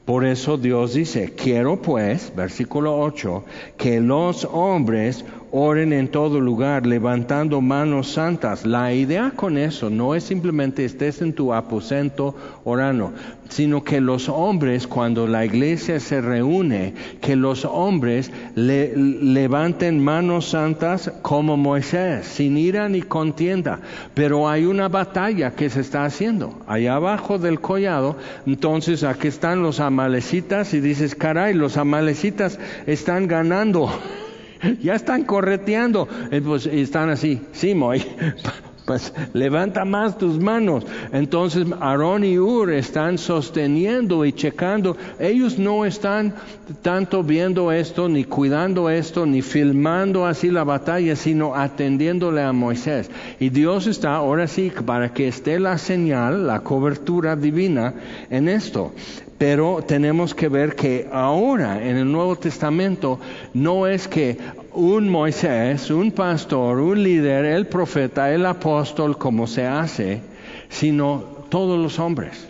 [0.03, 3.45] Por eso Dios dice, quiero pues, versículo 8,
[3.77, 8.65] que los hombres oren en todo lugar, levantando manos santas.
[8.65, 13.13] La idea con eso no es simplemente estés en tu aposento orando,
[13.49, 20.49] sino que los hombres, cuando la iglesia se reúne, que los hombres le, levanten manos
[20.49, 23.79] santas como Moisés, sin ira ni contienda.
[24.13, 26.59] Pero hay una batalla que se está haciendo.
[26.67, 33.27] Allá abajo del collado, entonces aquí están los amalecitas y dices, caray, los amalecitas están
[33.27, 33.89] ganando.
[34.81, 36.07] ya están correteando.
[36.31, 38.03] Eh, pues están así, sí, Moy,
[38.85, 40.85] pues levanta más tus manos.
[41.11, 44.97] Entonces Aarón y Ur están sosteniendo y checando.
[45.19, 46.33] Ellos no están
[46.81, 53.11] tanto viendo esto, ni cuidando esto, ni filmando así la batalla, sino atendiéndole a Moisés.
[53.39, 57.93] Y Dios está ahora sí para que esté la señal, la cobertura divina
[58.29, 58.91] en esto.
[59.39, 63.19] Pero tenemos que ver que ahora en el Nuevo Testamento
[63.53, 64.37] no es que
[64.73, 70.21] un Moisés, un pastor, un líder, el profeta, el apóstol, como se hace,
[70.67, 72.49] sino todos los hombres.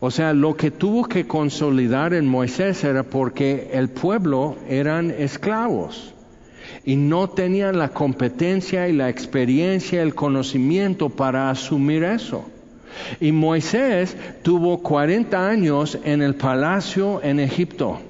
[0.00, 6.14] O sea, lo que tuvo que consolidar en Moisés era porque el pueblo eran esclavos
[6.86, 12.46] y no tenían la competencia y la experiencia, el conocimiento para asumir eso.
[13.20, 18.00] Y Moisés tuvo 40 años en el palacio en Egipto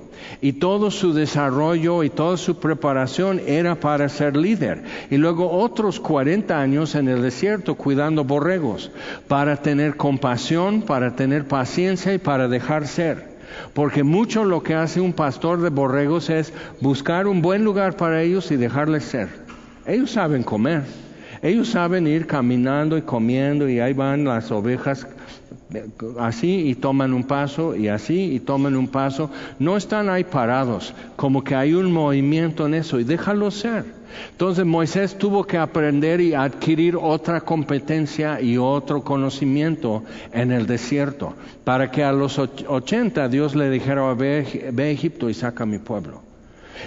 [0.41, 4.85] y todo su desarrollo y toda su preparación era para ser líder.
[5.11, 8.91] Y luego otros 40 años en el desierto cuidando borregos,
[9.29, 13.37] para tener compasión, para tener paciencia y para dejar ser.
[13.75, 18.23] Porque mucho lo que hace un pastor de borregos es buscar un buen lugar para
[18.23, 19.29] ellos y dejarles ser.
[19.87, 21.06] Ellos saben comer.
[21.47, 25.07] Ellos saben ir caminando y comiendo y ahí van las ovejas
[26.19, 29.31] así y toman un paso y así y toman un paso.
[29.61, 33.85] No están ahí parados, como que hay un movimiento en eso y déjalo ser.
[34.33, 41.35] Entonces Moisés tuvo que aprender y adquirir otra competencia y otro conocimiento en el desierto,
[41.63, 46.26] para que a los 80 Dios le dijera, ve, a Egipto y saca mi pueblo.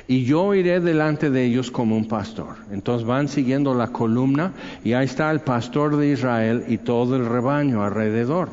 [0.08, 2.56] Y yo iré delante de ellos como un pastor.
[2.72, 7.26] Entonces van siguiendo la columna y ahí está el pastor de Israel y todo el
[7.26, 8.50] rebaño alrededor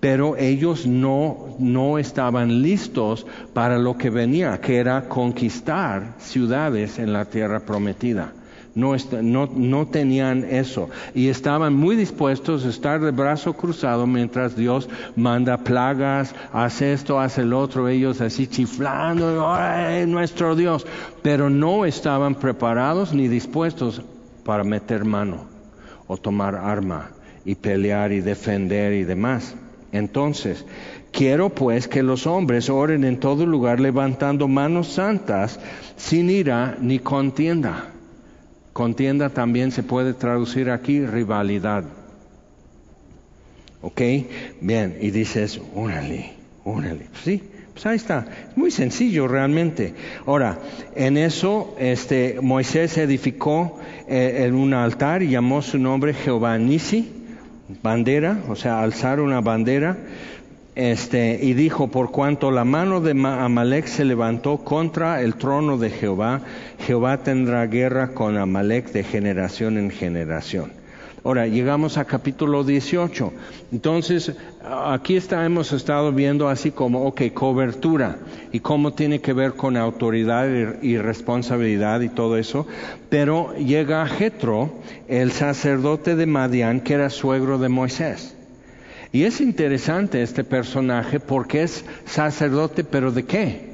[0.00, 7.12] pero ellos no, no estaban listos para lo que venía, que era conquistar ciudades en
[7.12, 8.32] la tierra prometida.
[8.78, 15.56] No, tenían eso y estaban muy dispuestos a estar de brazo cruzado mientras Dios manda
[15.58, 20.86] plagas, hace esto, hace el otro, ellos así chiflando, ¡ay, nuestro Dios!
[21.22, 24.00] Pero no estaban preparados ni dispuestos
[24.44, 25.46] para meter mano
[26.06, 27.10] o tomar arma
[27.44, 29.56] y pelear y defender y demás.
[29.90, 30.64] Entonces,
[31.10, 35.58] quiero pues que los hombres oren en todo lugar levantando manos santas
[35.96, 37.86] sin ira ni contienda.
[38.78, 41.82] Contienda también se puede traducir aquí rivalidad.
[43.82, 44.00] ¿Ok?
[44.60, 47.08] Bien, y dices, únale, únale.
[47.24, 48.24] Sí, pues ahí está.
[48.50, 49.94] Es muy sencillo realmente.
[50.26, 50.60] Ahora,
[50.94, 57.18] en eso este, Moisés edificó eh, en un altar y llamó su nombre Jehová Nisi
[57.82, 59.96] bandera, o sea, alzar una bandera,
[60.78, 65.90] este, y dijo, por cuanto la mano de Amalek se levantó contra el trono de
[65.90, 66.42] Jehová,
[66.86, 70.70] Jehová tendrá guerra con Amalek de generación en generación.
[71.24, 73.32] Ahora, llegamos a capítulo 18.
[73.72, 78.18] Entonces, aquí está, hemos estado viendo así como, ok, cobertura
[78.52, 80.46] y cómo tiene que ver con autoridad
[80.80, 82.68] y responsabilidad y todo eso.
[83.08, 84.70] Pero llega Jetro,
[85.08, 88.37] el sacerdote de Madián, que era suegro de Moisés.
[89.12, 93.68] Y es interesante este personaje porque es sacerdote, pero ¿de qué?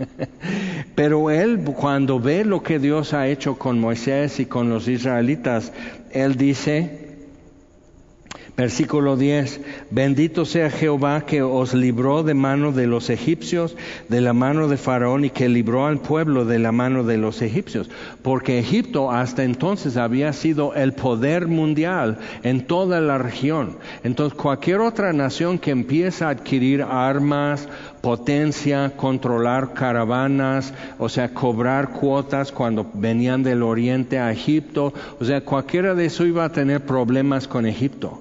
[0.94, 5.72] Pero él cuando ve lo que Dios ha hecho con Moisés y con los israelitas,
[6.10, 7.09] él dice,
[8.60, 9.58] Versículo 10,
[9.90, 13.74] bendito sea Jehová que os libró de mano de los egipcios,
[14.10, 17.40] de la mano de Faraón y que libró al pueblo de la mano de los
[17.40, 17.88] egipcios,
[18.20, 23.78] porque Egipto hasta entonces había sido el poder mundial en toda la región.
[24.04, 27.66] Entonces cualquier otra nación que empieza a adquirir armas,
[28.02, 35.40] potencia, controlar caravanas, o sea, cobrar cuotas cuando venían del oriente a Egipto, o sea,
[35.40, 38.20] cualquiera de eso iba a tener problemas con Egipto.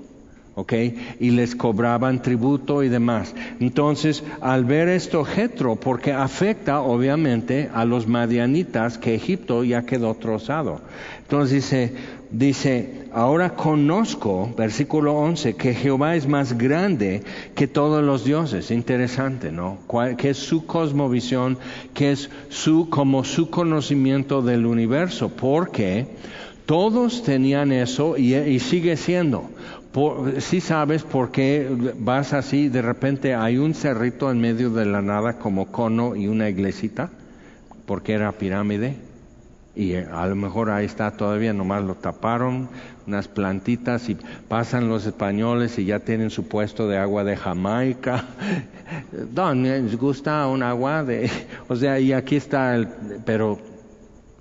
[0.60, 0.74] ¿Ok?
[1.19, 3.34] Y les cobraban tributo y demás.
[3.60, 10.13] Entonces, al ver esto Jetro, porque afecta obviamente a los madianitas que Egipto ya quedó
[10.15, 10.82] trozado.
[11.22, 11.93] Entonces dice,
[12.32, 17.24] dice, ahora conozco, versículo 11, que Jehová es más grande
[17.56, 18.72] que todos los dioses.
[18.72, 19.78] Interesante, ¿no?
[20.17, 21.58] Que es su cosmovisión,
[21.93, 26.08] que es su, como su conocimiento del universo, porque
[26.65, 29.50] todos tenían eso y, y sigue siendo
[30.39, 35.02] si sabes por qué vas así, de repente hay un cerrito en medio de la
[35.02, 37.10] nada como cono y una iglesita,
[37.86, 38.97] porque era pirámide,
[39.75, 42.67] y a lo mejor ahí está todavía, nomás lo taparon,
[43.08, 48.25] unas plantitas y pasan los españoles y ya tienen su puesto de agua de Jamaica.
[49.34, 51.32] Don, les gusta un agua de,
[51.69, 52.88] o sea, y aquí está el,
[53.25, 53.58] pero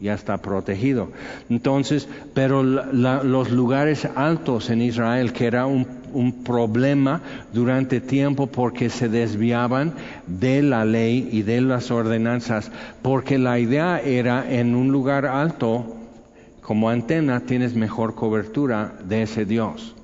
[0.00, 1.08] ya está protegido.
[1.50, 7.20] Entonces, pero los lugares altos en Israel, que era un, un, problema
[7.52, 9.94] durante tiempo porque se desviaban
[10.26, 12.70] de la ley y de las ordenanzas,
[13.02, 15.96] porque la idea era en un lugar alto,
[16.68, 19.94] como antena, tienes mejor cobertura de ese Dios.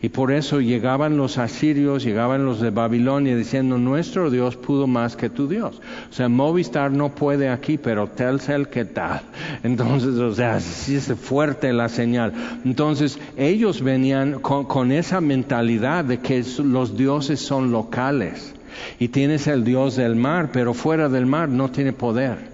[0.00, 5.16] Y por eso llegaban los asirios, llegaban los de Babilonia diciendo, nuestro Dios pudo más
[5.16, 5.82] que tu Dios.
[6.10, 9.20] O sea, Movistar no puede aquí, pero Telcel, ¿qué tal?
[9.64, 12.32] Entonces, o sea, sí es fuerte la señal.
[12.64, 18.54] Entonces, ellos venían con, con esa mentalidad de que los dioses son locales.
[18.98, 22.53] Y tienes el Dios del mar, pero fuera del mar no tiene poder.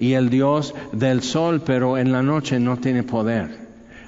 [0.00, 3.60] Y el Dios del sol, pero en la noche no tiene poder.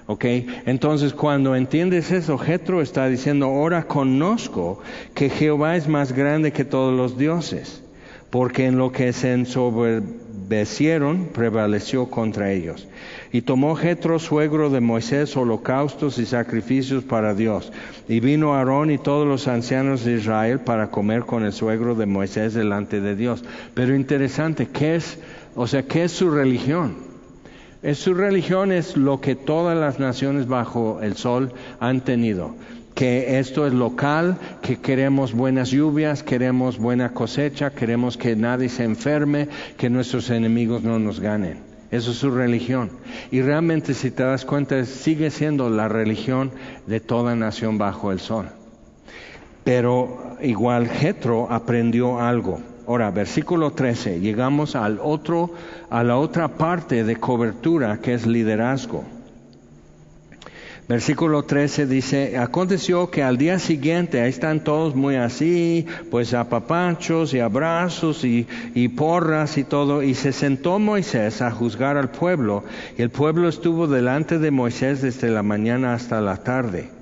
[0.07, 0.25] ¿Ok?
[0.67, 4.81] Entonces cuando entiendes eso, Jetro está diciendo, ahora conozco
[5.15, 7.85] que Jehová es más grande que todos los dioses,
[8.31, 12.89] porque en lo que se ensoberbecieron prevaleció contra ellos.
[13.35, 17.73] Y tomó Jetro, suegro de Moisés, holocaustos y sacrificios para Dios.
[18.07, 22.05] Y vino Aarón y todos los ancianos de Israel para comer con el suegro de
[22.05, 23.43] Moisés delante de Dios.
[23.73, 25.19] Pero interesante, ¿qué es,
[25.55, 26.97] o sea, qué es su religión?
[27.83, 32.55] Es, su religión es lo que todas las naciones bajo el sol han tenido,
[32.95, 38.85] que esto es local, que queremos buenas lluvias, queremos buena cosecha, queremos que nadie se
[38.85, 41.73] enferme, que nuestros enemigos no nos ganen.
[41.91, 42.91] Eso es su religión.
[43.31, 46.51] Y realmente si te das cuenta sigue siendo la religión
[46.87, 48.49] de toda nación bajo el sol.
[49.63, 52.61] Pero igual Jetro aprendió algo.
[52.87, 55.51] Ahora, versículo 13, llegamos al otro,
[55.89, 59.05] a la otra parte de cobertura que es liderazgo.
[60.89, 67.33] Versículo 13 dice, aconteció que al día siguiente, ahí están todos muy así, pues apapachos
[67.35, 72.65] y abrazos y, y porras y todo, y se sentó Moisés a juzgar al pueblo,
[72.99, 77.02] y el pueblo estuvo delante de Moisés desde la mañana hasta la tarde.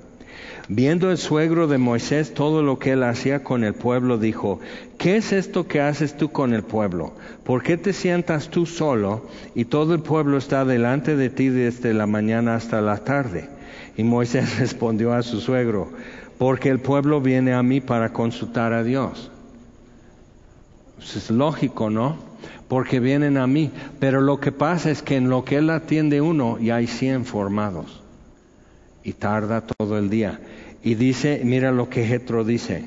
[0.73, 4.61] Viendo el suegro de Moisés todo lo que él hacía con el pueblo, dijo,
[4.97, 7.11] ¿qué es esto que haces tú con el pueblo?
[7.43, 11.93] ¿Por qué te sientas tú solo y todo el pueblo está delante de ti desde
[11.93, 13.49] la mañana hasta la tarde?
[13.97, 15.89] Y Moisés respondió a su suegro,
[16.37, 19.29] porque el pueblo viene a mí para consultar a Dios.
[20.95, 22.15] Pues es lógico, ¿no?
[22.69, 23.71] Porque vienen a mí.
[23.99, 27.25] Pero lo que pasa es que en lo que él atiende uno, ya hay cien
[27.25, 28.01] formados.
[29.03, 30.39] Y tarda todo el día.
[30.83, 32.85] Y dice, mira lo que Jetro dice.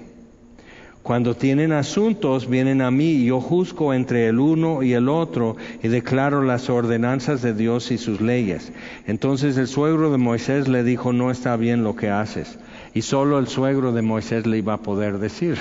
[1.04, 5.56] Cuando tienen asuntos, vienen a mí y yo juzgo entre el uno y el otro
[5.82, 8.72] y declaro las ordenanzas de Dios y sus leyes.
[9.06, 12.58] Entonces el suegro de Moisés le dijo, no está bien lo que haces.
[12.94, 15.58] Y solo el suegro de Moisés le iba a poder decir.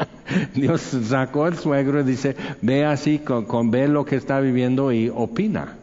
[0.54, 5.10] Dios sacó al suegro y dice, ve así, con, ve lo que está viviendo y
[5.14, 5.76] opina.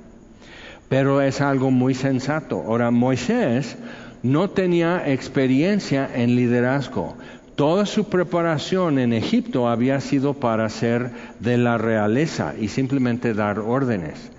[0.89, 2.63] Pero es algo muy sensato.
[2.65, 3.77] Ahora, Moisés
[4.25, 7.15] no tenía experiencia en liderazgo.
[7.55, 13.59] Toda su preparación en Egipto había sido para ser de la realeza y simplemente dar
[13.59, 14.31] órdenes.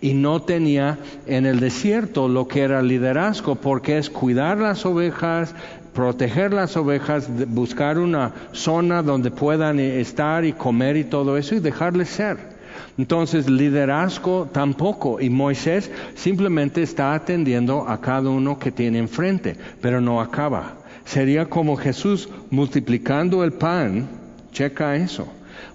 [0.00, 5.56] Y no tenía en el desierto lo que era liderazgo, porque es cuidar las ovejas,
[5.92, 11.60] proteger las ovejas, buscar una zona donde puedan estar y comer y todo eso y
[11.60, 12.51] dejarles ser.
[12.98, 15.20] Entonces, liderazgo tampoco.
[15.20, 20.74] Y Moisés simplemente está atendiendo a cada uno que tiene enfrente, pero no acaba.
[21.04, 24.08] Sería como Jesús multiplicando el pan,
[24.52, 25.26] checa eso,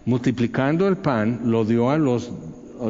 [0.05, 2.31] multiplicando el pan, lo dio a los,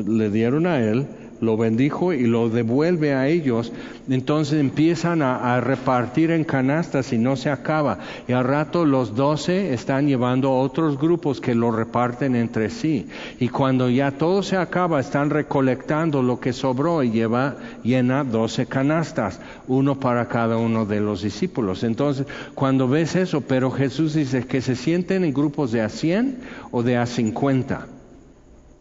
[0.06, 1.08] le dieron a él,
[1.42, 3.72] lo bendijo y lo devuelve a ellos,
[4.10, 8.00] entonces empiezan a, repartir en canastas y no se acaba.
[8.28, 13.08] Y al rato los doce están llevando a otros grupos que lo reparten entre sí.
[13.40, 18.66] Y cuando ya todo se acaba, están recolectando lo que sobró y lleva, llena doce
[18.66, 21.84] canastas, uno para cada uno de los discípulos.
[21.84, 22.26] Entonces,
[22.56, 26.40] cuando ves eso, pero Jesús dice que se sienten en grupos de a cien
[26.72, 27.88] o de a cincuenta,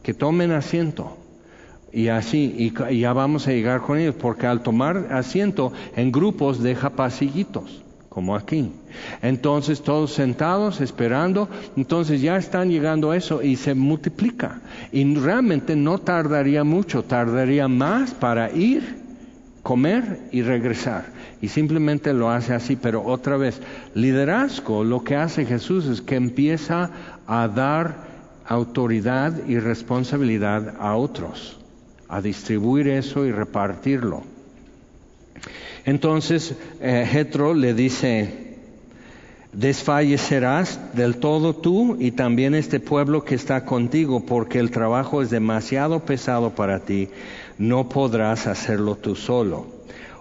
[0.03, 1.16] que tomen asiento
[1.97, 2.55] y así,
[2.91, 7.83] y, ya vamos a llegar con ellos, porque al tomar asiento en grupos deja pasillitos,
[8.11, 8.71] como aquí.
[9.23, 14.61] Entonces todos sentados, esperando, entonces ya están llegando a eso y se multiplica.
[14.93, 18.99] Y realmente no tardaría mucho, tardaría más para ir,
[19.63, 21.07] comer y regresar.
[21.41, 23.63] Y simplemente lo hace así, pero otra vez,
[23.95, 26.91] liderazgo, lo que hace Jesús es que empieza
[27.27, 28.05] a dar
[28.45, 31.57] autoridad y responsabilidad a otros
[32.09, 34.23] a distribuir eso y repartirlo.
[35.85, 38.57] Entonces eh, le dice,
[39.53, 45.31] desfallecerás del todo tú y también este pueblo que está contigo, porque el trabajo es
[45.31, 47.09] demasiado pesado para ti,
[47.59, 49.67] no podrás hacerlo tú solo.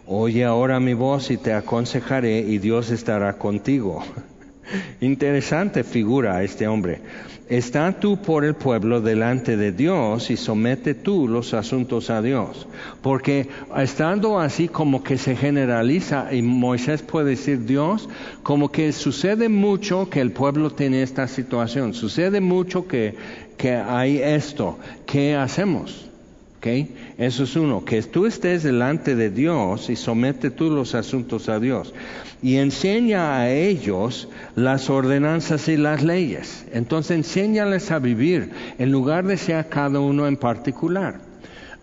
[0.06, 4.04] Oye ahora mi voz y te aconsejaré y Dios estará contigo.
[5.02, 7.02] Interesante figura este hombre.
[7.48, 12.68] Está tú por el pueblo delante de Dios y somete tú los asuntos a Dios.
[13.04, 18.10] Porque estando así como que se generaliza y Moisés puede decir Dios,
[18.42, 23.16] como que sucede mucho que el pueblo tiene esta situación, sucede mucho que,
[23.58, 24.80] que hay esto.
[25.06, 26.05] ¿Qué hacemos?
[27.18, 31.60] Eso es uno, que tú estés delante de Dios y somete tú los asuntos a
[31.60, 31.94] Dios
[32.42, 36.66] y enseña a ellos las ordenanzas y las leyes.
[36.74, 38.50] Entonces enséñales a vivir
[38.80, 41.20] en lugar de ser cada uno en particular.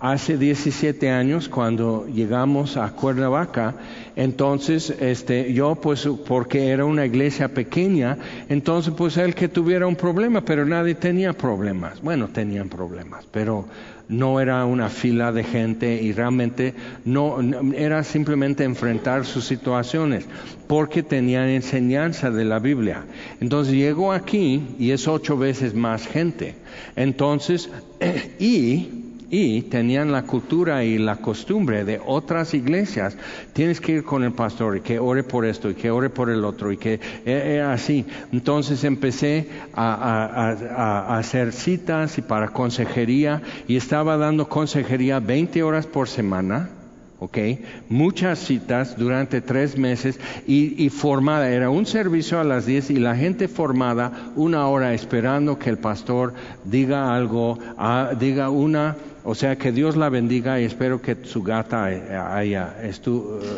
[0.00, 3.76] hace 17 años cuando llegamos a Cuernavaca,
[4.16, 8.18] entonces este yo pues porque era una iglesia pequeña,
[8.48, 12.02] entonces pues el que tuviera un problema, pero nadie tenía problemas.
[12.02, 13.66] Bueno, tenían problemas, pero
[14.08, 16.74] no era una fila de gente y realmente
[17.04, 17.38] no,
[17.74, 20.26] era simplemente enfrentar sus situaciones
[20.66, 23.04] porque tenían enseñanza de la Biblia.
[23.40, 26.54] Entonces llegó aquí y es ocho veces más gente.
[26.96, 27.70] Entonces,
[28.38, 29.01] y
[29.32, 33.16] y tenían la cultura y la costumbre de otras iglesias,
[33.54, 36.28] tienes que ir con el pastor y que ore por esto y que ore por
[36.28, 38.04] el otro y que eh, eh, así.
[38.30, 46.10] Entonces empecé a, hacer citas y para consejería y estaba dando consejería 20 horas por
[46.10, 46.68] semana.
[47.18, 47.38] ¿ok?
[47.88, 52.96] Muchas citas durante tres meses y, y, formada, era un servicio a las 10 y
[52.96, 59.34] la gente formada una hora esperando que el pastor diga algo, ah, diga una o
[59.34, 62.74] sea que Dios la bendiga y espero que su gata haya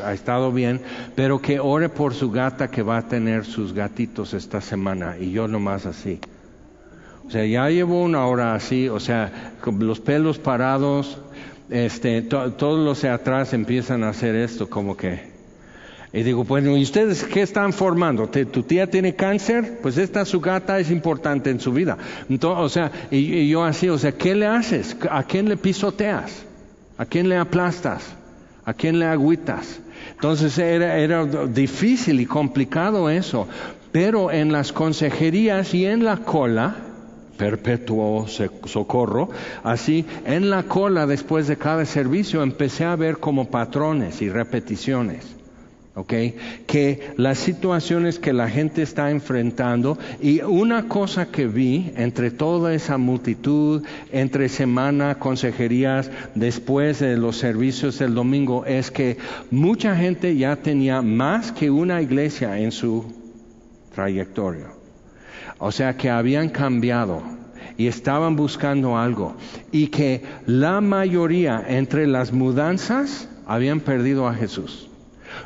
[0.04, 0.80] ha estado bien,
[1.14, 5.30] pero que ore por su gata que va a tener sus gatitos esta semana y
[5.30, 6.20] yo nomás así.
[7.26, 11.18] O sea, ya llevo una hora así, o sea, con los pelos parados,
[11.70, 15.33] este, todos los de atrás empiezan a hacer esto, como que
[16.14, 18.28] y digo, bueno, ¿y ustedes qué están formando?
[18.28, 19.80] ¿Tu tía tiene cáncer?
[19.82, 21.98] Pues esta su gata es importante en su vida.
[22.30, 24.96] Entonces, o sea, y, yo así, o sea, ¿qué le haces?
[25.10, 26.44] ¿A quién le pisoteas?
[26.98, 28.14] ¿A quién le aplastas?
[28.64, 29.80] ¿A quién le agüitas?
[30.12, 33.48] Entonces era, era difícil y complicado eso.
[33.90, 36.76] Pero en las consejerías y en la cola,
[37.36, 39.30] perpetuo socorro,
[39.64, 45.34] así en la cola después de cada servicio empecé a ver como patrones y repeticiones.
[45.96, 46.34] Okay,
[46.66, 52.74] que las situaciones que la gente está enfrentando y una cosa que vi entre toda
[52.74, 59.18] esa multitud, entre semana, consejerías, después de los servicios del domingo, es que
[59.52, 63.14] mucha gente ya tenía más que una iglesia en su
[63.94, 64.66] trayectoria.
[65.58, 67.22] O sea que habían cambiado
[67.76, 69.36] y estaban buscando algo
[69.70, 74.90] y que la mayoría entre las mudanzas habían perdido a Jesús.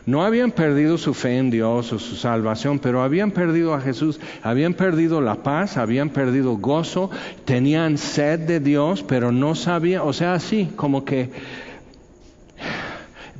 [0.08, 4.18] No habían perdido su fe en Dios o su salvación, pero habían perdido a Jesús,
[4.42, 7.10] habían perdido la paz, habían perdido gozo,
[7.44, 11.28] tenían sed de Dios, pero no sabían, o sea, así, como que,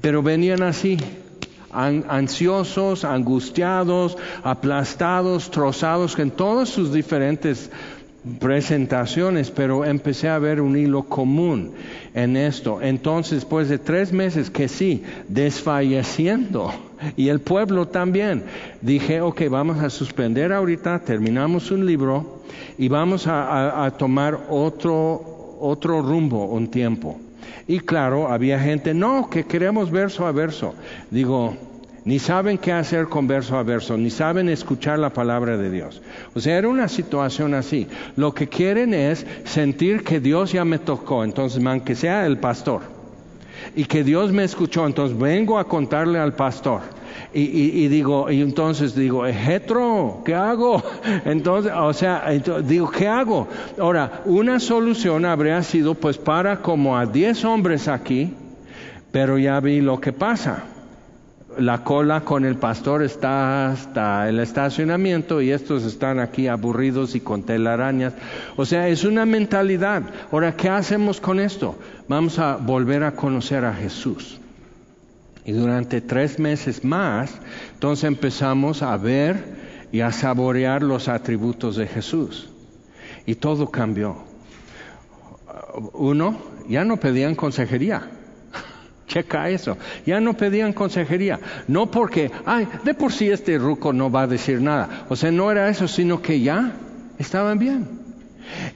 [0.03, 0.99] pero venían así,
[1.71, 7.71] ansiosos, angustiados, aplastados, trozados, en todos sus diferentes
[8.39, 11.73] presentaciones, pero empecé a ver un hilo común
[12.15, 12.81] en esto.
[12.83, 16.73] Entonces, después de tres meses que sí, desfalleciendo,
[17.17, 18.45] y el pueblo también,
[18.83, 22.41] dije, ok, vamos a suspender ahorita, terminamos un libro
[22.77, 27.19] y vamos a, a tomar otro, otro rumbo un tiempo.
[27.67, 30.75] Y claro, había gente, no, que queremos verso a verso.
[31.11, 31.55] Digo,
[32.05, 36.01] ni saben qué hacer con verso a verso, ni saben escuchar la palabra de Dios.
[36.35, 37.87] O sea, era una situación así.
[38.17, 42.83] Lo que quieren es sentir que Dios ya me tocó, entonces, aunque sea el pastor,
[43.75, 46.81] y que Dios me escuchó, entonces vengo a contarle al pastor.
[47.35, 50.83] Y, digo, y entonces digo, Ejetro, ¿qué hago?
[51.25, 52.25] Entonces, o sea,
[52.65, 53.49] digo, ¿qué hago?
[53.79, 58.33] Ahora, una solución habría sido, pues, para como a diez hombres aquí,
[59.11, 60.65] pero ya vi lo que pasa
[61.59, 67.21] la cola con el pastor está hasta el estacionamiento y estos están aquí aburridos y
[67.21, 68.15] con telarañas.
[68.57, 70.03] O sea, es una mentalidad.
[70.31, 71.77] Ahora, ¿qué hacemos con esto?
[72.07, 74.41] Vamos a volver a conocer a Jesús.
[75.45, 77.41] Y durante tres meses más,
[77.75, 82.51] entonces empezamos a ver y a saborear los atributos de Jesús.
[83.27, 84.17] Y todo cambió.
[85.93, 86.39] Uno,
[86.69, 88.11] ya no pedían consejería
[89.09, 89.77] Checa eso.
[90.07, 91.41] Ya no pedían consejería.
[91.67, 95.07] No porque, ay, de por sí este ruco no va a decir nada.
[95.09, 96.73] O sea, no era eso, sino que ya
[97.19, 97.89] estaban bien.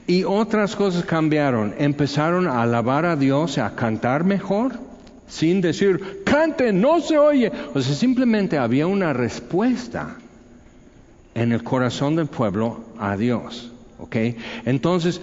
[0.07, 1.75] Y otras cosas cambiaron.
[1.79, 4.73] Empezaron a alabar a Dios, a cantar mejor,
[5.29, 7.53] sin decir, cante, no se oye.
[7.75, 10.17] O sea, simplemente había una respuesta
[11.35, 13.72] en el corazón del pueblo a Dios.
[14.65, 15.21] Entonces,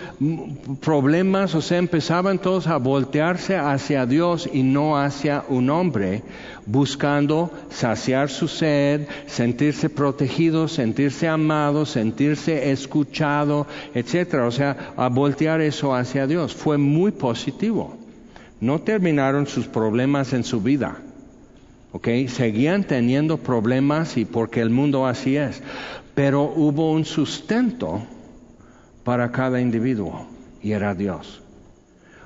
[0.82, 6.24] problemas, o sea, empezaban todos a voltearse hacia Dios y no hacia un hombre,
[6.66, 14.48] buscando saciar su sed, sentirse protegido, sentirse amado, sentirse escuchado, etcétera.
[14.48, 16.54] O sea, a voltear eso hacia Dios.
[16.54, 17.98] Fue muy positivo.
[18.62, 20.98] No terminaron sus problemas en su vida.
[21.92, 22.08] ¿ok?
[22.28, 25.62] Seguían teniendo problemas y porque el mundo así es.
[26.14, 28.04] Pero hubo un sustento
[29.10, 30.28] para cada individuo
[30.62, 31.42] y era Dios.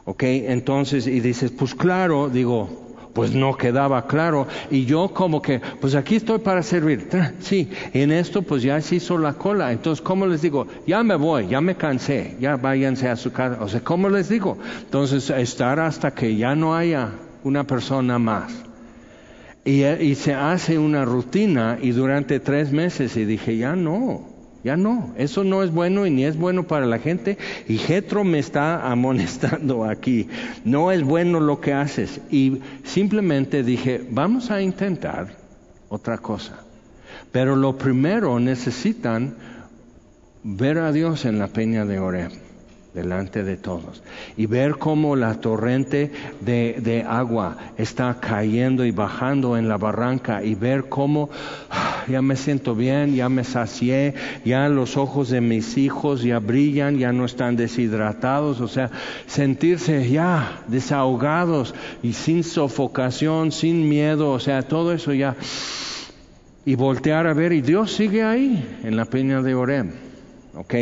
[0.04, 0.24] ¿Ok?
[0.24, 4.48] Entonces, y dices, pues claro, digo, pues no quedaba claro.
[4.70, 7.08] Y yo como que, pues aquí estoy para servir.
[7.40, 9.72] Sí, en esto pues ya se hizo la cola.
[9.72, 10.68] Entonces, ¿cómo les digo?
[10.86, 13.64] Ya me voy, ya me cansé, ya váyanse a su casa.
[13.64, 14.58] O sea, ¿cómo les digo?
[14.82, 17.12] Entonces, estar hasta que ya no haya
[17.46, 18.52] una persona más.
[19.64, 24.33] Y, y se hace una rutina y durante tres meses y dije, ya no.
[24.64, 27.38] Ya no, eso no es bueno y ni es bueno para la gente.
[27.68, 30.30] Y Jetro me está amonestando aquí.
[30.64, 32.22] No es bueno lo que haces.
[32.30, 35.36] Y simplemente dije, vamos a intentar
[35.90, 36.60] otra cosa.
[37.32, 39.36] Pero lo primero necesitan
[40.44, 42.43] ver a Dios en la peña de Oreb
[42.94, 44.04] delante de todos.
[44.38, 50.44] Y ver cómo la torrente de, de, agua está cayendo y bajando en la barranca
[50.44, 51.30] y ver cómo
[52.08, 54.14] ya me siento bien, ya me sacié,
[54.46, 58.92] ya los ojos de mis hijos ya brillan, ya no están deshidratados, o sea,
[59.26, 61.74] sentirse ya desahogados
[62.04, 65.36] y sin sofocación, sin miedo, o sea, todo eso ya.
[66.66, 70.13] Y voltear a ver y Dios sigue ahí en la peña de Orem.
[70.56, 70.74] ¿Ok?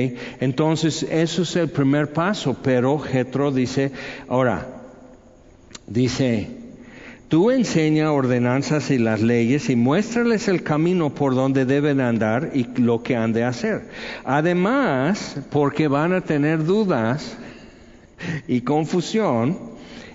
[0.41, 3.91] Entonces, eso es el primer paso, pero Jetro dice,
[4.27, 4.67] ahora,
[5.87, 6.49] dice,
[7.29, 12.65] tú enseña ordenanzas y las leyes y muéstrales el camino por donde deben andar y
[12.81, 13.87] lo que han de hacer.
[14.25, 17.37] Además, porque van a tener dudas
[18.49, 19.57] y confusión,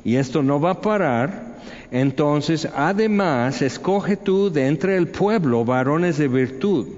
[0.05, 1.57] y esto no va a parar,
[1.91, 6.89] entonces, además, escoge tú de entre el pueblo varones de virtud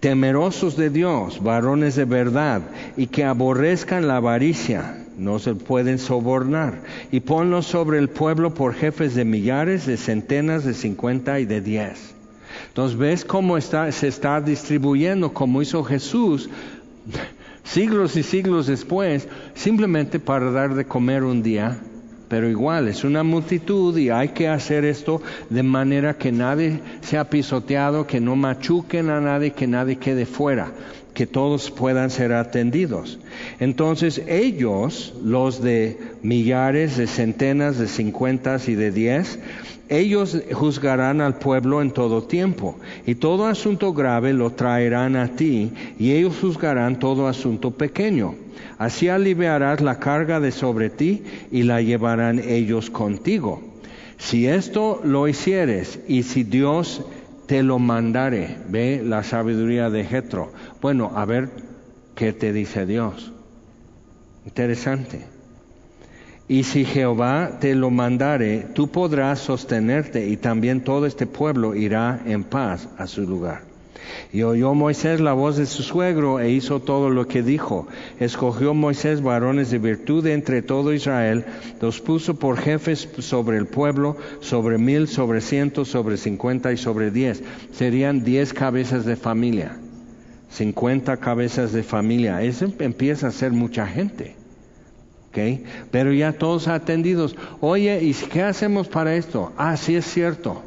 [0.00, 2.62] temerosos de Dios, varones de verdad,
[2.96, 6.80] y que aborrezcan la avaricia, no se pueden sobornar,
[7.12, 11.60] y ponlos sobre el pueblo por jefes de millares, de centenas, de cincuenta y de
[11.60, 12.14] diez.
[12.68, 16.48] Entonces ves cómo está, se está distribuyendo, como hizo Jesús
[17.64, 21.78] siglos y siglos después, simplemente para dar de comer un día
[22.28, 27.28] pero igual es una multitud y hay que hacer esto de manera que nadie sea
[27.28, 30.72] pisoteado, que no machuquen a nadie, que nadie quede fuera,
[31.14, 33.18] que todos puedan ser atendidos.
[33.60, 39.38] Entonces ellos, los de millares, de centenas, de cincuentas y de diez,
[39.88, 45.72] ellos juzgarán al pueblo en todo tiempo, y todo asunto grave lo traerán a ti,
[45.98, 48.34] y ellos juzgarán todo asunto pequeño.
[48.78, 53.62] Así aliviarás la carga de sobre ti, y la llevarán ellos contigo.
[54.16, 57.02] Si esto lo hicieres, y si Dios
[57.46, 60.52] te lo mandare, ve la sabiduría de Jetro.
[60.80, 61.50] Bueno, a ver
[62.14, 63.32] qué te dice Dios.
[64.44, 65.26] Interesante.
[66.46, 72.20] Y si Jehová te lo mandare, tú podrás sostenerte y también todo este pueblo irá
[72.26, 73.73] en paz a su lugar.
[74.32, 77.86] Y oyó Moisés la voz de su suegro e hizo todo lo que dijo.
[78.20, 81.44] Escogió Moisés varones de virtud entre todo Israel,
[81.80, 87.10] los puso por jefes sobre el pueblo, sobre mil, sobre cientos, sobre cincuenta y sobre
[87.10, 87.42] diez.
[87.72, 89.76] Serían diez cabezas de familia,
[90.50, 92.42] cincuenta cabezas de familia.
[92.42, 94.36] Eso empieza a ser mucha gente.
[95.90, 97.34] Pero ya todos atendidos.
[97.60, 99.52] Oye, ¿y qué hacemos para esto?
[99.56, 100.62] Ah, sí es cierto.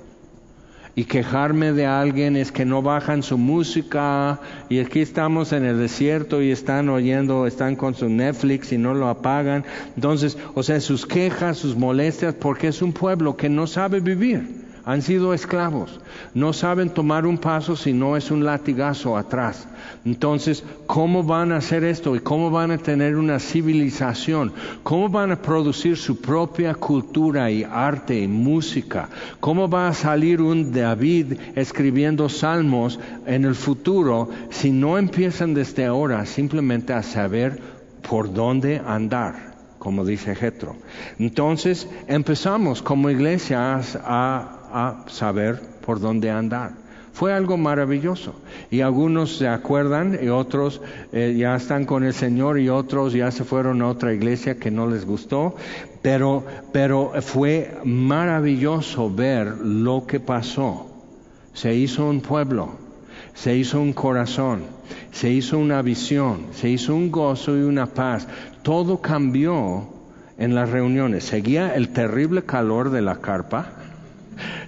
[0.97, 5.77] Y quejarme de alguien es que no bajan su música y aquí estamos en el
[5.77, 9.63] desierto y están oyendo, están con su Netflix y no lo apagan.
[9.93, 14.66] Entonces, o sea, sus quejas, sus molestias, porque es un pueblo que no sabe vivir
[14.87, 15.99] han sido esclavos,
[16.33, 19.67] no saben tomar un paso si no es un latigazo atrás.
[20.05, 24.53] Entonces, ¿cómo van a hacer esto y cómo van a tener una civilización?
[24.83, 29.09] ¿Cómo van a producir su propia cultura y arte y música?
[29.41, 35.85] ¿Cómo va a salir un David escribiendo salmos en el futuro si no empiezan desde
[35.85, 37.59] ahora simplemente a saber
[38.09, 39.47] por dónde andar?
[39.79, 40.75] como dice Jetro.
[41.19, 46.87] Entonces empezamos como iglesia a, a saber por dónde andar.
[47.17, 48.35] Fue algo maravilloso.
[48.69, 53.31] Y algunos se acuerdan y otros eh, ya están con el Señor y otros ya
[53.31, 55.55] se fueron a otra iglesia que no les gustó.
[56.03, 60.91] Pero, pero fue maravilloso ver lo que pasó.
[61.53, 62.73] Se hizo un pueblo,
[63.33, 64.61] se hizo un corazón,
[65.11, 68.27] se hizo una visión, se hizo un gozo y una paz.
[68.61, 69.87] Todo cambió
[70.37, 71.23] en las reuniones.
[71.23, 73.76] Seguía el terrible calor de la carpa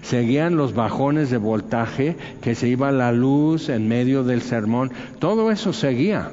[0.01, 4.91] Seguían los bajones de voltaje, que se iba la luz en medio del sermón.
[5.19, 6.31] Todo eso seguía.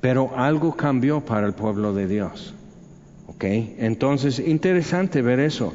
[0.00, 2.54] Pero algo cambió para el pueblo de Dios.
[3.26, 3.44] ¿Ok?
[3.44, 5.74] Entonces, interesante ver eso.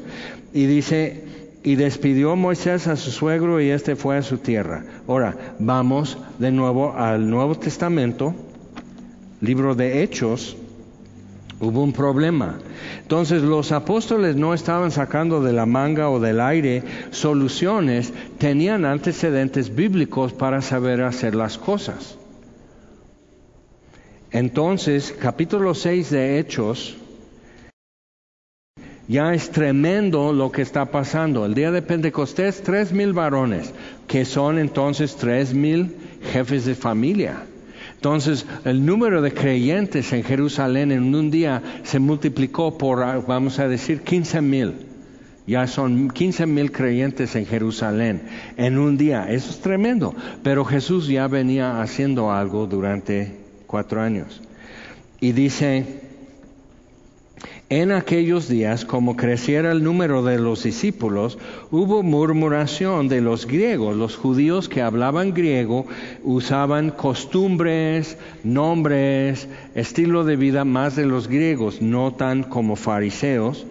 [0.52, 1.24] Y dice,
[1.62, 4.84] y despidió Moisés a su suegro y este fue a su tierra.
[5.06, 8.34] Ahora, vamos de nuevo al Nuevo Testamento,
[9.40, 10.56] libro de Hechos,
[11.60, 12.58] Hubo un problema.
[13.02, 19.74] Entonces los apóstoles no estaban sacando de la manga o del aire soluciones, tenían antecedentes
[19.74, 22.16] bíblicos para saber hacer las cosas.
[24.30, 26.96] Entonces, capítulo 6 de Hechos,
[29.08, 31.46] ya es tremendo lo que está pasando.
[31.46, 33.72] El día de Pentecostés, tres mil varones,
[34.06, 35.96] que son entonces tres mil
[36.30, 37.47] jefes de familia.
[37.98, 43.66] Entonces, el número de creyentes en Jerusalén en un día se multiplicó por, vamos a
[43.66, 44.74] decir, 15 mil.
[45.48, 48.22] Ya son 15 mil creyentes en Jerusalén
[48.56, 49.28] en un día.
[49.28, 50.14] Eso es tremendo.
[50.44, 53.34] Pero Jesús ya venía haciendo algo durante
[53.66, 54.42] cuatro años.
[55.20, 56.07] Y dice,
[57.70, 61.38] en aquellos días, como creciera el número de los discípulos,
[61.70, 63.94] hubo murmuración de los griegos.
[63.94, 65.86] Los judíos que hablaban griego
[66.24, 73.66] usaban costumbres, nombres, estilo de vida más de los griegos, no tan como fariseos.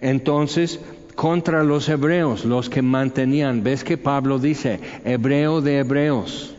[0.00, 0.80] Entonces,
[1.14, 6.55] contra los hebreos, los que mantenían, ves que Pablo dice, hebreo de hebreos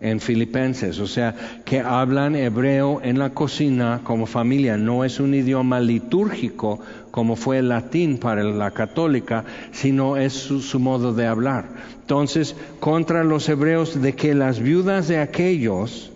[0.00, 1.34] en Filipenses, o sea,
[1.64, 6.80] que hablan hebreo en la cocina como familia, no es un idioma litúrgico
[7.10, 11.68] como fue el latín para la católica, sino es su, modo de hablar.
[12.00, 16.12] Entonces, contra los hebreos de que las viudas de aquellos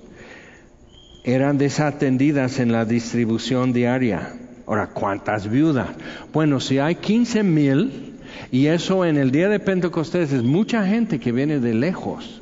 [1.24, 4.34] eran desatendidas en la distribución diaria.
[4.66, 5.88] Ahora, ¿cuántas viudas?
[6.32, 8.14] Bueno, si hay 15 mil,
[8.50, 12.40] y eso en el día de Pentecostés es mucha gente que viene de lejos.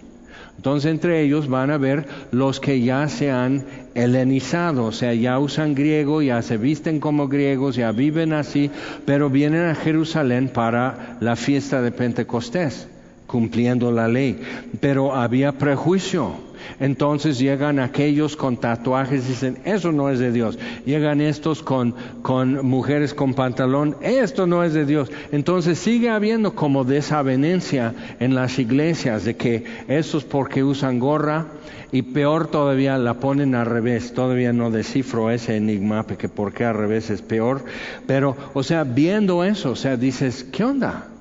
[0.56, 5.38] Entonces entre ellos van a ver los que ya se han helenizado, o sea, ya
[5.38, 8.70] usan griego, ya se visten como griegos, ya viven así,
[9.04, 12.86] pero vienen a Jerusalén para la fiesta de Pentecostés,
[13.26, 14.40] cumpliendo la ley.
[14.80, 20.58] Pero había prejuicio entonces llegan aquellos con tatuajes y dicen, eso no es de Dios.
[20.84, 25.10] Llegan estos con, con mujeres con pantalón, esto no es de Dios.
[25.32, 31.46] Entonces sigue habiendo como desavenencia en las iglesias de que estos porque usan gorra
[31.92, 34.14] y peor todavía la ponen al revés.
[34.14, 37.64] Todavía no descifro ese enigma porque por qué al revés es peor.
[38.06, 41.11] Pero, o sea, viendo eso, o sea, dices, ¿qué onda?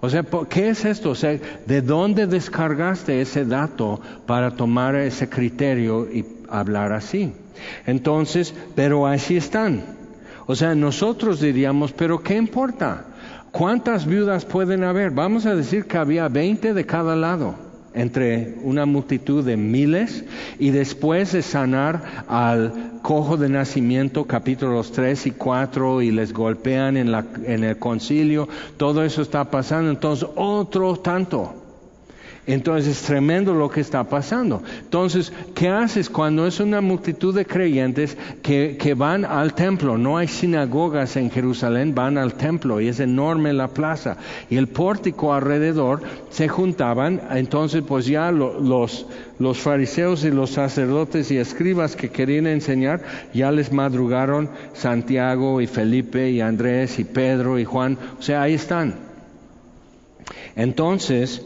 [0.00, 1.10] O sea, ¿qué es esto?
[1.10, 7.32] O sea, ¿de dónde descargaste ese dato para tomar ese criterio y hablar así?
[7.86, 9.84] Entonces, pero así están.
[10.46, 13.04] O sea, nosotros diríamos, pero ¿qué importa?
[13.50, 15.10] ¿Cuántas viudas pueden haber?
[15.10, 20.24] Vamos a decir que había 20 de cada lado entre una multitud de miles
[20.58, 26.96] y después de sanar al cojo de nacimiento capítulos 3 y 4 y les golpean
[26.96, 31.59] en, la, en el concilio, todo eso está pasando, entonces otro tanto.
[32.46, 34.62] Entonces es tremendo lo que está pasando.
[34.80, 39.98] Entonces, ¿qué haces cuando es una multitud de creyentes que, que, van al templo?
[39.98, 44.16] No hay sinagogas en Jerusalén, van al templo y es enorme la plaza.
[44.48, 49.06] Y el pórtico alrededor se juntaban, entonces pues ya los,
[49.38, 53.02] los fariseos y los sacerdotes y escribas que querían enseñar,
[53.34, 57.98] ya les madrugaron Santiago y Felipe y Andrés y Pedro y Juan.
[58.18, 58.94] O sea, ahí están.
[60.56, 61.44] Entonces,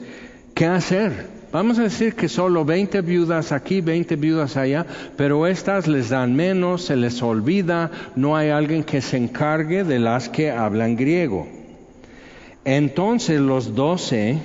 [0.54, 1.26] ¿Qué hacer?
[1.50, 4.86] Vamos a decir que solo 20 viudas aquí, 20 viudas allá,
[5.16, 9.98] pero estas les dan menos, se les olvida, no hay alguien que se encargue de
[9.98, 11.48] las que hablan griego.
[12.64, 14.38] Entonces los 12,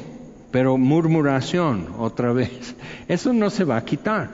[0.49, 2.75] pero murmuración otra vez,
[3.07, 4.31] eso no se va a quitar.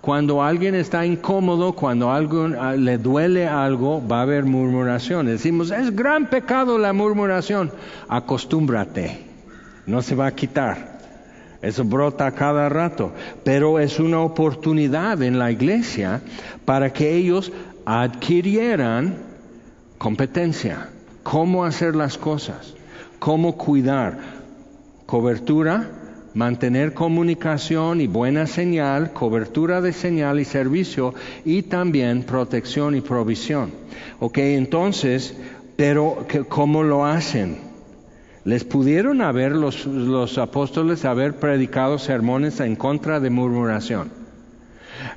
[0.00, 5.26] Cuando alguien está incómodo, cuando algo ah, le duele algo, va a haber murmuración.
[5.26, 7.70] Decimos, es gran pecado la murmuración.
[8.08, 9.26] Acostúmbrate,
[9.86, 10.91] no se va a quitar.
[11.62, 13.12] Eso brota cada rato,
[13.44, 16.20] pero es una oportunidad en la iglesia
[16.64, 17.52] para que ellos
[17.86, 19.16] adquirieran
[19.96, 20.88] competencia,
[21.22, 22.74] cómo hacer las cosas,
[23.20, 24.18] cómo cuidar,
[25.06, 25.88] cobertura,
[26.34, 33.70] mantener comunicación y buena señal, cobertura de señal y servicio y también protección y provisión.
[34.18, 35.36] Ok, entonces,
[35.76, 37.71] pero ¿cómo lo hacen?
[38.44, 44.10] Les pudieron haber los, los apóstoles haber predicado sermones en contra de murmuración.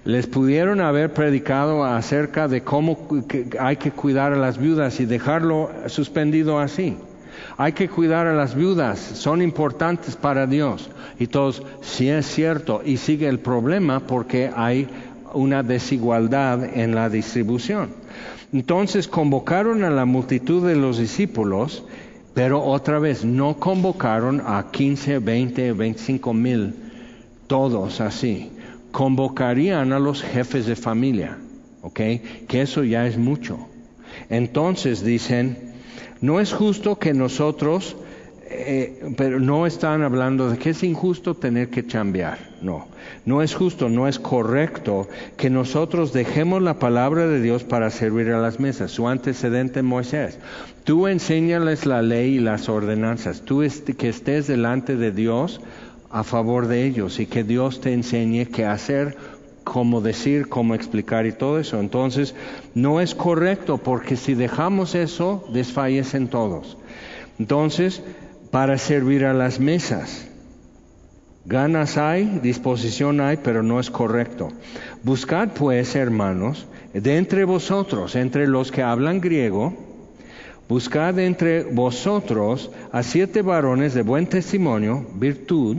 [0.03, 3.07] Les pudieron haber predicado acerca de cómo
[3.59, 6.97] hay que cuidar a las viudas y dejarlo suspendido así.
[7.57, 10.89] Hay que cuidar a las viudas, son importantes para Dios.
[11.19, 14.87] Y todos, sí es cierto, y sigue el problema porque hay
[15.33, 17.89] una desigualdad en la distribución.
[18.53, 21.83] Entonces convocaron a la multitud de los discípulos
[22.35, 26.75] pero otra vez, no convocaron a 15, 20, 25 mil,
[27.47, 28.51] todos así.
[28.91, 31.37] Convocarían a los jefes de familia,
[31.81, 31.99] ¿ok?
[32.47, 33.69] Que eso ya es mucho.
[34.29, 35.75] Entonces dicen,
[36.19, 37.95] no es justo que nosotros,
[38.49, 42.89] eh, pero no están hablando de que es injusto tener que chambear, no.
[43.25, 48.31] No es justo, no es correcto que nosotros dejemos la palabra de Dios para servir
[48.31, 48.91] a las mesas.
[48.91, 50.37] Su antecedente Moisés.
[50.83, 53.41] Tú enséñales la ley y las ordenanzas.
[53.41, 53.63] Tú
[53.97, 55.61] que estés delante de Dios
[56.11, 59.17] a favor de ellos y que Dios te enseñe qué hacer,
[59.63, 61.79] cómo decir, cómo explicar y todo eso.
[61.79, 62.35] Entonces,
[62.73, 66.77] no es correcto porque si dejamos eso, desfallecen todos.
[67.39, 68.01] Entonces,
[68.51, 70.27] para servir a las mesas.
[71.45, 74.49] Ganas hay, disposición hay, pero no es correcto.
[75.03, 79.73] Buscad pues, hermanos, de entre vosotros, entre los que hablan griego,
[80.67, 85.77] buscad entre vosotros a siete varones de buen testimonio, virtud,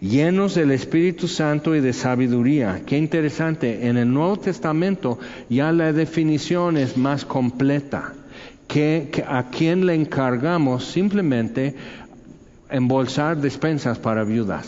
[0.00, 2.82] llenos del Espíritu Santo y de sabiduría.
[2.86, 5.18] Qué interesante, en el Nuevo Testamento
[5.48, 8.14] ya la definición es más completa.
[8.68, 11.74] Que, a quién le encargamos simplemente
[12.72, 14.66] embolsar despensas para viudas.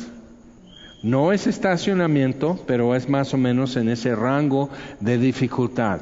[1.02, 6.00] No es estacionamiento, pero es más o menos en ese rango de dificultad.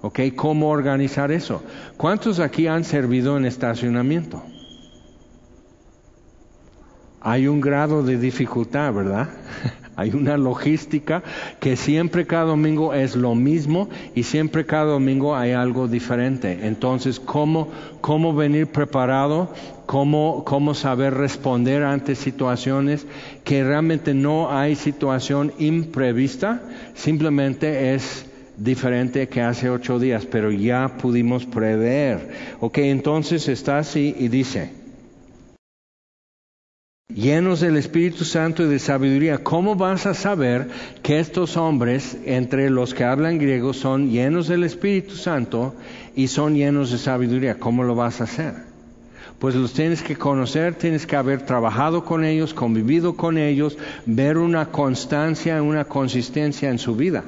[0.00, 0.20] ¿Ok?
[0.36, 1.62] ¿Cómo organizar eso?
[1.96, 4.42] ¿Cuántos aquí han servido en estacionamiento?
[7.20, 9.28] Hay un grado de dificultad, ¿verdad?
[9.98, 11.24] Hay una logística
[11.58, 16.60] que siempre cada domingo es lo mismo y siempre cada domingo hay algo diferente.
[16.62, 17.66] Entonces, ¿cómo,
[18.00, 19.52] cómo venir preparado?
[19.86, 23.08] ¿Cómo, ¿Cómo saber responder ante situaciones
[23.42, 26.62] que realmente no hay situación imprevista?
[26.94, 28.24] Simplemente es
[28.56, 32.28] diferente que hace ocho días, pero ya pudimos prever.
[32.60, 34.77] Ok, entonces está así y dice,
[37.14, 39.38] llenos del Espíritu Santo y de sabiduría.
[39.38, 40.68] ¿Cómo vas a saber
[41.02, 45.74] que estos hombres, entre los que hablan griego, son llenos del Espíritu Santo
[46.14, 47.58] y son llenos de sabiduría?
[47.58, 48.54] ¿Cómo lo vas a hacer?
[49.38, 54.36] Pues los tienes que conocer, tienes que haber trabajado con ellos, convivido con ellos, ver
[54.36, 57.24] una constancia, una consistencia en su vida.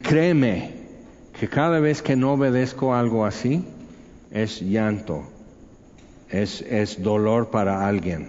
[0.00, 0.74] Créeme
[1.38, 3.64] que cada vez que no obedezco algo así,
[4.30, 5.24] es llanto,
[6.30, 8.28] es, dolor para alguien.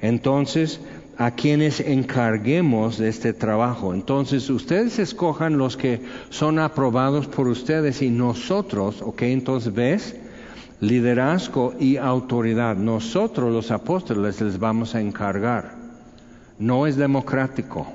[0.00, 0.80] Entonces,
[1.18, 3.94] a quienes encarguemos de este trabajo.
[3.94, 10.16] Entonces, ustedes escojan los que son aprobados por ustedes y nosotros, ok, entonces ves,
[10.80, 12.76] liderazgo y autoridad.
[12.76, 15.76] Nosotros los apóstoles les vamos a encargar.
[16.58, 17.86] No es democrático.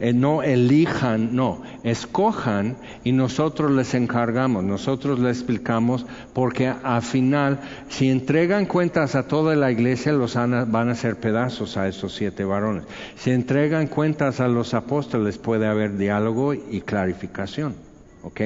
[0.00, 7.60] Eh, no elijan, no, escojan y nosotros les encargamos, nosotros les explicamos, porque al final,
[7.88, 12.44] si entregan cuentas a toda la iglesia, los van a hacer pedazos a esos siete
[12.44, 12.84] varones.
[13.16, 17.76] Si entregan cuentas a los apóstoles, puede haber diálogo y clarificación.
[18.24, 18.40] ¿Ok?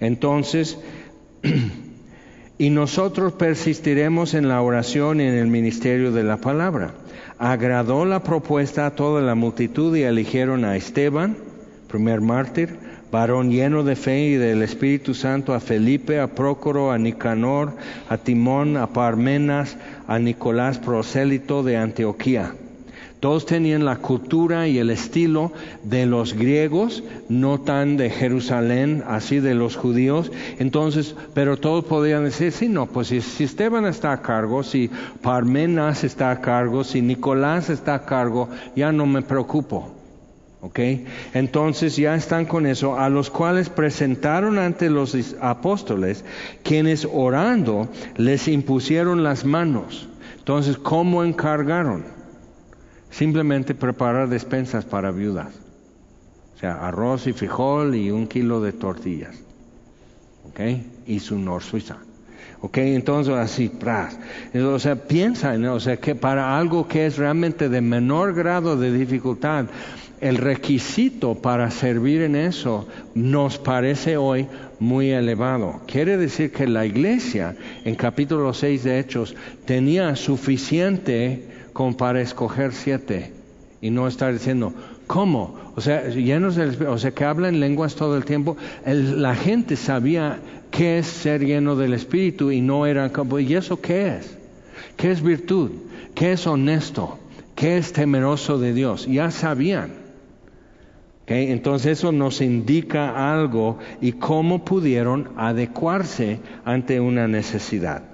[0.00, 0.78] Entonces,
[2.58, 6.94] y nosotros persistiremos en la oración y en el ministerio de la palabra
[7.44, 11.36] agradó la propuesta a toda la multitud y eligieron a Esteban,
[11.88, 12.78] primer mártir,
[13.12, 17.74] varón lleno de fe y del Espíritu Santo, a Felipe, a Prócoro, a Nicanor,
[18.08, 19.76] a Timón, a Parmenas,
[20.08, 22.54] a Nicolás prosélito de Antioquía
[23.24, 25.50] todos tenían la cultura y el estilo
[25.82, 30.30] de los griegos, no tan de Jerusalén, así de los judíos.
[30.58, 34.90] Entonces, pero todos podían decir, sí, no, pues si, Esteban está a cargo, si
[35.22, 39.90] Parmenas está a cargo, si Nicolás está a cargo, ya no me preocupo.
[40.60, 40.80] ¿Ok?
[41.32, 46.26] Entonces ya están con eso, a los cuales presentaron ante los apóstoles,
[46.62, 50.10] quienes orando les impusieron las manos.
[50.40, 52.13] Entonces, ¿cómo encargaron?
[53.16, 55.54] Simplemente preparar despensas para viudas.
[56.56, 59.36] O sea, arroz y frijol y un kilo de tortillas.
[60.48, 60.60] ¿Ok?
[61.06, 61.98] Y su nor suiza.
[62.60, 62.78] ¿Ok?
[62.78, 64.18] Entonces así, pras.
[64.54, 68.92] O sea, piensa, o sea, que para algo que es realmente de menor grado de
[68.92, 69.66] dificultad,
[70.20, 74.48] el requisito para servir en eso nos parece hoy
[74.80, 75.82] muy elevado.
[75.86, 77.54] Quiere decir que la iglesia,
[77.84, 79.36] en capítulo 6 de Hechos,
[79.66, 83.32] tenía suficiente como para escoger siete
[83.82, 84.72] y no estar diciendo,
[85.06, 85.58] ¿cómo?
[85.76, 88.56] O sea, llenos del o sea, que hablan lenguas todo el tiempo.
[88.86, 90.38] la gente sabía
[90.70, 94.38] qué es ser lleno del Espíritu y no eran como, ¿y eso qué es?
[94.96, 95.72] ¿Qué es virtud?
[96.14, 97.18] ¿Qué es honesto?
[97.56, 99.06] ¿Qué es temeroso de Dios?
[99.06, 100.04] Ya sabían.
[101.26, 108.13] Entonces eso nos indica algo y cómo pudieron adecuarse ante una necesidad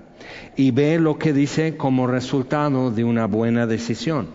[0.56, 4.28] y ve lo que dice como resultado de una buena decisión.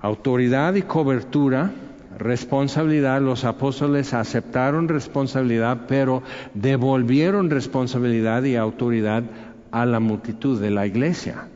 [0.00, 1.72] Autoridad y cobertura,
[2.18, 6.22] responsabilidad, los apóstoles aceptaron responsabilidad, pero
[6.54, 9.24] devolvieron responsabilidad y autoridad
[9.70, 11.48] a la multitud de la iglesia.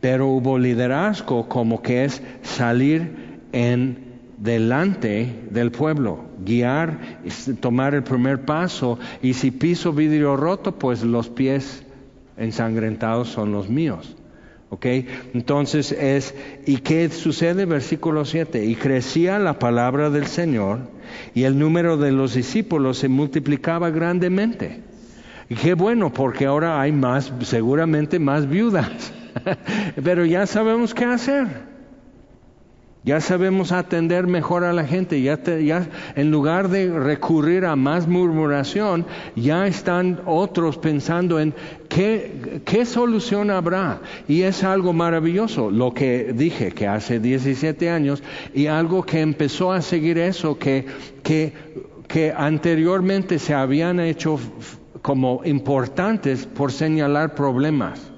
[0.00, 4.04] Pero hubo liderazgo como que es salir en
[4.38, 6.98] delante del pueblo, guiar,
[7.60, 11.83] tomar el primer paso y si piso vidrio roto, pues los pies
[12.36, 14.16] ensangrentados son los míos.
[14.70, 14.86] ¿Ok?
[15.34, 16.34] Entonces es,
[16.66, 17.64] ¿y qué sucede?
[17.64, 20.80] Versículo 7, y crecía la palabra del Señor
[21.34, 24.80] y el número de los discípulos se multiplicaba grandemente.
[25.48, 29.12] Y qué bueno, porque ahora hay más, seguramente más viudas.
[30.02, 31.73] Pero ya sabemos qué hacer.
[33.04, 35.86] Ya sabemos atender mejor a la gente, ya, ya,
[36.16, 39.04] en lugar de recurrir a más murmuración,
[39.36, 41.52] ya están otros pensando en
[41.90, 44.00] qué, qué solución habrá.
[44.26, 48.22] Y es algo maravilloso, lo que dije que hace 17 años,
[48.54, 50.86] y algo que empezó a seguir eso, que,
[51.22, 51.52] que,
[52.08, 54.40] que anteriormente se habían hecho
[55.02, 58.13] como importantes por señalar problemas.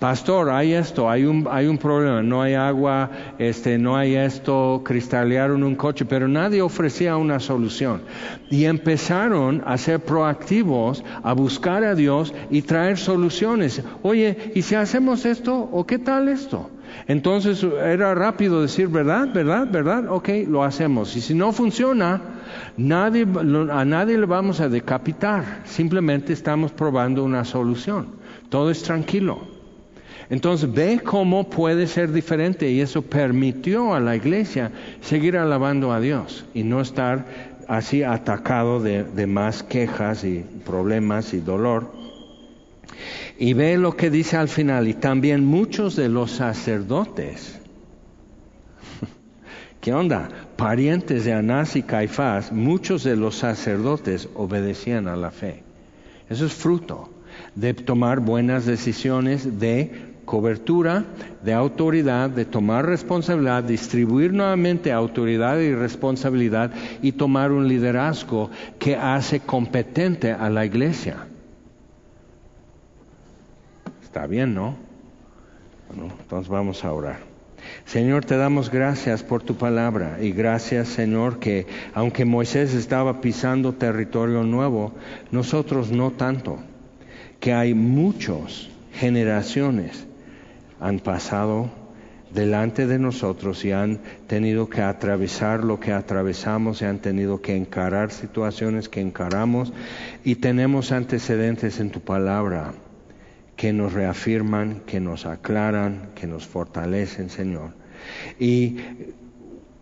[0.00, 4.80] Pastor, hay esto, hay un, hay un problema, no hay agua, este, no hay esto,
[4.82, 8.00] cristalearon un coche, pero nadie ofrecía una solución.
[8.48, 13.82] Y empezaron a ser proactivos, a buscar a Dios y traer soluciones.
[14.00, 16.70] Oye, ¿y si hacemos esto o qué tal esto?
[17.06, 19.28] Entonces era rápido decir, ¿verdad?
[19.34, 19.68] ¿Verdad?
[19.70, 20.06] ¿Verdad?
[20.08, 21.14] Ok, lo hacemos.
[21.14, 22.22] Y si no funciona,
[22.78, 25.60] a nadie le vamos a decapitar.
[25.64, 28.06] Simplemente estamos probando una solución.
[28.48, 29.59] Todo es tranquilo.
[30.30, 34.70] Entonces ve cómo puede ser diferente y eso permitió a la iglesia
[35.00, 37.26] seguir alabando a Dios y no estar
[37.66, 41.92] así atacado de, más quejas y problemas y dolor.
[43.38, 47.58] Y ve lo que dice al final, y también muchos de los sacerdotes,
[49.80, 50.28] ¿qué onda?
[50.56, 55.64] Parientes de Anás y Caifás, muchos de los sacerdotes obedecían a la fe.
[56.28, 57.10] Eso es fruto
[57.54, 61.06] de tomar buenas decisiones, de cobertura,
[61.42, 66.70] de autoridad, de tomar responsabilidad, distribuir nuevamente autoridad y responsabilidad
[67.02, 71.26] y tomar un liderazgo que hace competente a la iglesia.
[74.04, 74.76] Está bien, ¿no?
[75.88, 77.18] Bueno, entonces vamos a orar.
[77.84, 83.72] Señor, te damos gracias por tu palabra y gracias, Señor, que aunque Moisés estaba pisando
[83.72, 84.92] territorio nuevo,
[85.32, 86.60] nosotros no tanto,
[87.40, 90.06] que hay muchos generaciones
[90.80, 91.70] han pasado
[92.32, 97.56] delante de nosotros y han tenido que atravesar lo que atravesamos y han tenido que
[97.56, 99.72] encarar situaciones que encaramos
[100.24, 102.72] y tenemos antecedentes en tu palabra
[103.56, 107.72] que nos reafirman, que nos aclaran, que nos fortalecen, Señor.
[108.38, 108.78] Y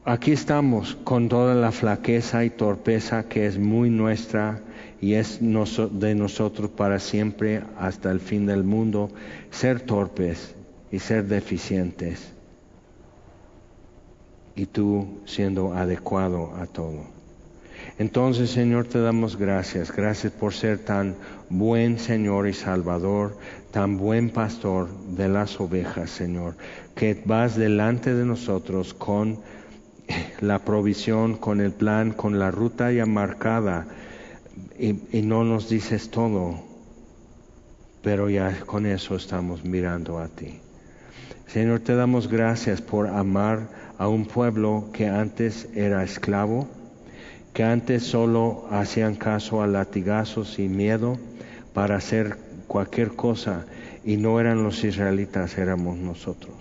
[0.05, 4.63] aquí estamos con toda la flaqueza y torpeza que es muy nuestra
[5.01, 9.11] y es de nosotros para siempre hasta el fin del mundo,
[9.51, 10.57] ser torpes
[10.91, 12.33] y ser deficientes
[14.59, 17.19] y tú siendo adecuado a todo.
[17.99, 19.95] Entonces, Señor, te damos gracias.
[19.95, 21.17] Gracias por ser tan
[21.49, 23.37] buen Señor y Salvador,
[23.71, 26.57] tan buen pastor de las ovejas, Señor,
[26.95, 29.39] que vas delante de nosotros con
[30.41, 33.87] la provisión, con el plan, con la ruta ya marcada
[34.79, 36.61] y, y no nos dices todo,
[38.03, 40.61] pero ya con eso estamos mirando a ti.
[41.49, 46.69] Señor, te damos gracias por amar a un pueblo que antes era esclavo,
[47.55, 51.17] que antes solo hacían caso a latigazos y miedo
[51.73, 52.37] para hacer
[52.67, 53.65] cualquier cosa
[54.05, 56.55] y no eran los israelitas, éramos nosotros.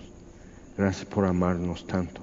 [0.78, 2.22] Gracias por amarnos tanto.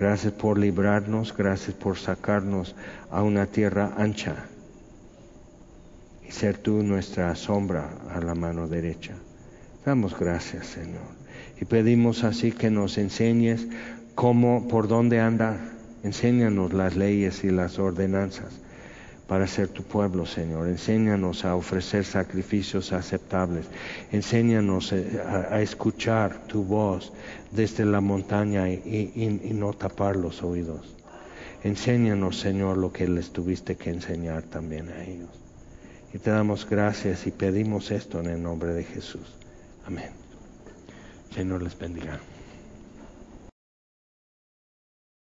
[0.00, 2.74] Gracias por librarnos, gracias por sacarnos
[3.10, 4.46] a una tierra ancha
[6.26, 9.12] y ser tú nuestra sombra a la mano derecha.
[9.84, 11.21] Damos gracias, Señor.
[11.62, 13.68] Y pedimos así que nos enseñes
[14.16, 15.60] cómo, por dónde andar.
[16.02, 18.52] Enséñanos las leyes y las ordenanzas
[19.28, 20.66] para ser tu pueblo, Señor.
[20.66, 23.66] Enséñanos a ofrecer sacrificios aceptables.
[24.10, 27.12] Enséñanos eh, a, escuchar tu voz
[27.52, 30.96] desde la montaña y, y, no tapar los oídos.
[31.62, 35.30] Enséñanos, Señor, lo que les tuviste que enseñar también a ellos.
[36.12, 39.36] Y te damos gracias y pedimos esto en el nombre de Jesús.
[39.86, 40.21] Amén.
[41.34, 42.20] Señor les bendiga.